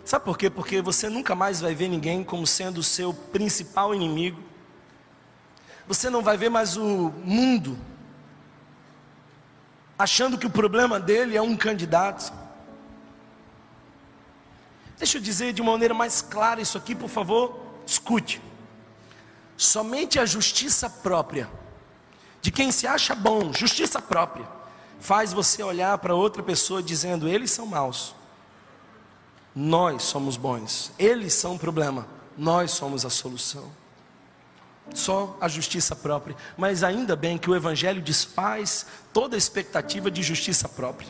[0.05, 0.51] Sabe por quê?
[0.51, 4.39] Porque você nunca mais vai ver ninguém como sendo o seu principal inimigo.
[5.89, 7.79] Você não vai ver mais o mundo
[9.99, 12.35] achando que o problema dele é um candidato.
[14.99, 18.43] Deixa eu dizer de uma maneira mais clara isso aqui, por favor, escute.
[19.57, 21.49] Somente a justiça própria,
[22.45, 24.47] de quem se acha bom, justiça própria,
[25.01, 28.15] faz você olhar para outra pessoa dizendo: eles são maus,
[29.57, 33.73] nós somos bons, eles são o problema, nós somos a solução.
[34.93, 40.23] Só a justiça própria, mas ainda bem que o Evangelho desfaz toda a expectativa de
[40.23, 41.09] justiça própria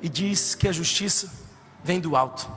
[0.00, 1.30] e diz que a justiça
[1.84, 2.50] vem do alto.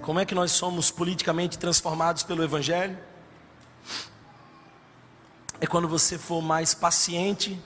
[0.00, 3.09] Como é que nós somos politicamente transformados pelo Evangelho?
[5.60, 7.60] É quando você for mais paciente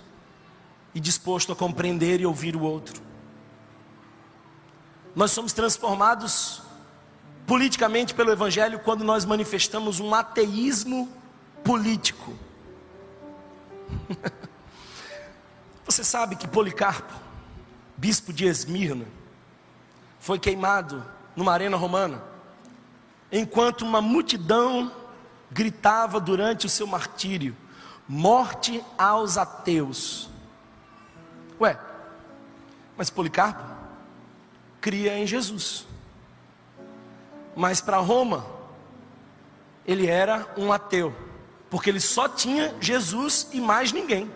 [0.95, 3.03] e disposto a compreender e ouvir o outro.
[5.15, 6.63] Nós somos transformados
[7.47, 11.09] politicamente pelo Evangelho quando nós manifestamos um ateísmo
[11.63, 12.35] político.
[15.85, 17.13] Você sabe que Policarpo,
[17.97, 19.05] bispo de Esmirna,
[20.19, 21.05] foi queimado
[21.37, 22.23] numa arena romana,
[23.31, 24.91] enquanto uma multidão
[25.51, 27.55] gritava durante o seu martírio:
[28.07, 30.29] Morte aos ateus.
[31.61, 31.79] Ué,
[32.97, 33.63] mas Policarpo
[34.81, 35.87] cria em Jesus.
[37.57, 38.45] Mas para Roma,
[39.87, 41.15] ele era um ateu,
[41.71, 44.31] porque ele só tinha Jesus e mais ninguém.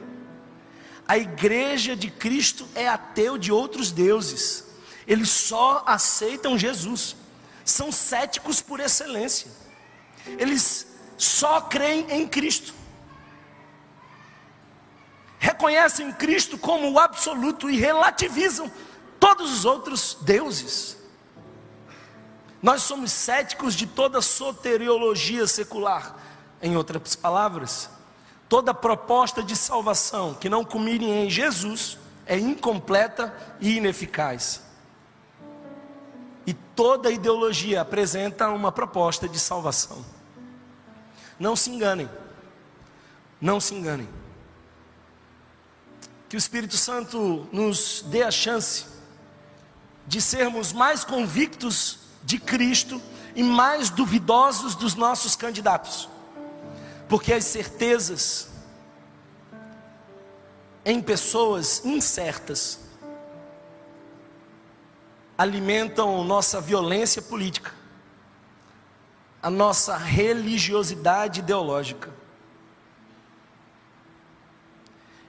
[1.06, 4.66] A igreja de Cristo é ateu de outros deuses.
[5.06, 7.16] Eles só aceitam Jesus.
[7.64, 9.50] São céticos por excelência.
[10.26, 12.74] Eles só creem em Cristo.
[15.58, 18.70] Reconhecem Cristo como o absoluto e relativizam
[19.18, 20.96] todos os outros deuses.
[22.62, 26.16] Nós somos céticos de toda soteriologia secular.
[26.62, 27.90] Em outras palavras,
[28.48, 34.62] Toda proposta de salvação que não culmine em Jesus é incompleta e ineficaz.
[36.46, 40.02] E toda ideologia apresenta uma proposta de salvação.
[41.38, 42.08] Não se enganem.
[43.38, 44.08] Não se enganem.
[46.28, 48.86] Que o Espírito Santo nos dê a chance
[50.06, 53.00] de sermos mais convictos de Cristo
[53.34, 56.08] e mais duvidosos dos nossos candidatos
[57.08, 58.50] porque as certezas
[60.84, 62.80] em pessoas incertas
[65.36, 67.72] alimentam nossa violência política,
[69.42, 72.10] a nossa religiosidade ideológica.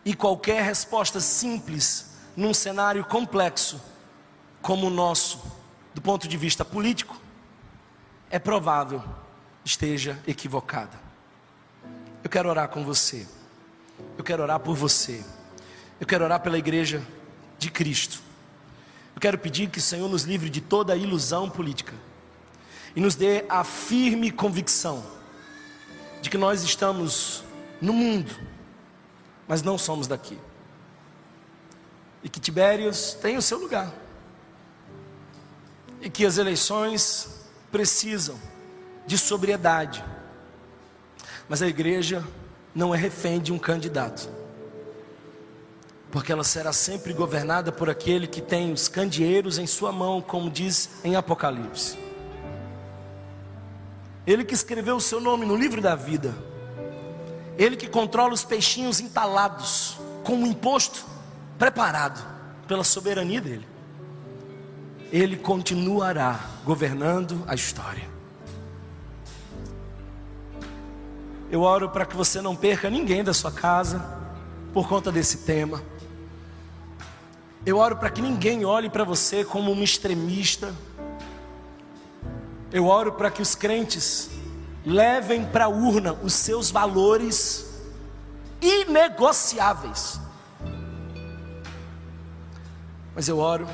[0.06, 3.82] E qualquer resposta simples num cenário complexo
[4.62, 5.42] como o nosso,
[5.94, 7.20] do ponto de vista político,
[8.30, 9.04] é provável
[9.64, 10.98] esteja equivocada.
[12.24, 13.28] Eu quero orar com você.
[14.18, 15.24] Eu quero orar por você.
[16.00, 17.06] Eu quero orar pela igreja
[17.58, 18.22] de Cristo.
[19.16, 21.94] Eu quero pedir que o Senhor nos livre de toda ilusão política
[22.96, 25.04] e nos dê a firme convicção
[26.22, 27.44] de que nós estamos
[27.82, 28.32] no mundo,
[29.50, 30.40] mas não somos daqui.
[32.24, 33.94] E que Tibérios tem o seu lugar.
[36.00, 38.40] E que as eleições precisam
[39.06, 40.02] de sobriedade
[41.50, 42.24] mas a igreja
[42.76, 44.30] não é refém de um candidato,
[46.12, 50.50] porque ela será sempre governada por aquele que tem os candeeiros em sua mão, como
[50.50, 51.98] diz em Apocalipse.
[54.28, 56.36] Ele que escreveu o seu nome no livro da vida,
[57.60, 61.06] ele que controla os peixinhos entalados, com um imposto
[61.58, 62.26] preparado
[62.66, 63.68] pela soberania dele,
[65.12, 68.08] ele continuará governando a história.
[71.52, 74.18] Eu oro para que você não perca ninguém da sua casa
[74.72, 75.84] por conta desse tema.
[77.66, 80.74] Eu oro para que ninguém olhe para você como um extremista.
[82.72, 84.30] Eu oro para que os crentes
[84.86, 87.66] levem para a urna os seus valores
[88.62, 90.20] inegociáveis.
[93.16, 93.68] Mas eu oro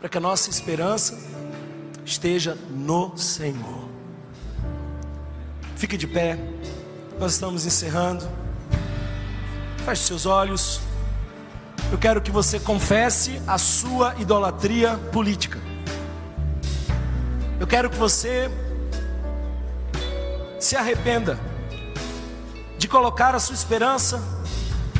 [0.00, 1.18] para que a nossa esperança
[2.04, 3.88] esteja no Senhor.
[5.76, 6.38] Fique de pé.
[7.18, 8.28] Nós estamos encerrando.
[9.84, 10.80] Feche seus olhos.
[11.90, 15.58] Eu quero que você confesse a sua idolatria política.
[17.60, 18.50] Eu quero que você
[20.58, 21.38] se arrependa
[22.78, 24.22] de colocar a sua esperança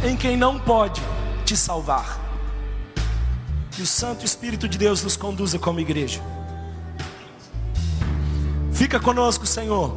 [0.04, 1.02] em quem não pode
[1.44, 2.18] te salvar.
[3.70, 6.20] Que o Santo Espírito de Deus nos conduza como igreja.
[8.72, 9.96] Fica conosco, Senhor.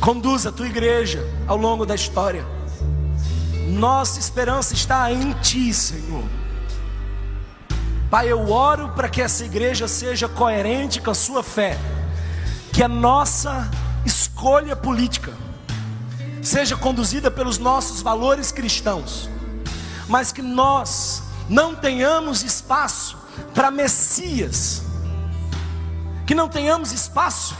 [0.00, 2.44] Conduza a tua igreja ao longo da história.
[3.68, 6.24] Nossa esperança está em Ti, Senhor.
[8.10, 11.76] Pai, eu oro para que essa igreja seja coerente com a sua fé,
[12.72, 13.70] que a nossa
[14.08, 15.32] escolha política
[16.42, 19.28] seja conduzida pelos nossos valores cristãos,
[20.08, 23.18] mas que nós não tenhamos espaço
[23.54, 24.82] para Messias,
[26.26, 27.54] que não tenhamos espaço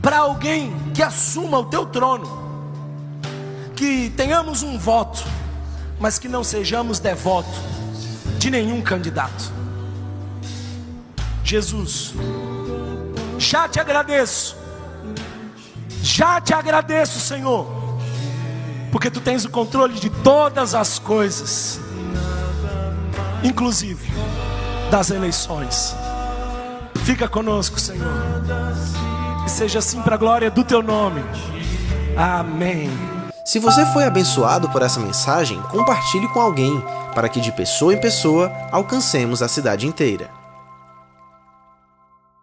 [0.00, 2.28] para alguém que assuma o teu trono,
[3.74, 5.24] que tenhamos um voto,
[5.98, 7.58] mas que não sejamos devotos
[8.38, 9.52] de nenhum candidato.
[11.42, 12.14] Jesus,
[13.38, 14.59] já te agradeço,
[16.02, 17.66] já te agradeço, Senhor,
[18.90, 21.80] porque tu tens o controle de todas as coisas,
[23.42, 24.10] inclusive
[24.90, 25.94] das eleições.
[27.04, 28.12] Fica conosco, Senhor,
[29.46, 31.22] e seja assim para a glória do teu nome.
[32.16, 32.90] Amém.
[33.44, 36.82] Se você foi abençoado por essa mensagem, compartilhe com alguém,
[37.14, 40.39] para que de pessoa em pessoa alcancemos a cidade inteira.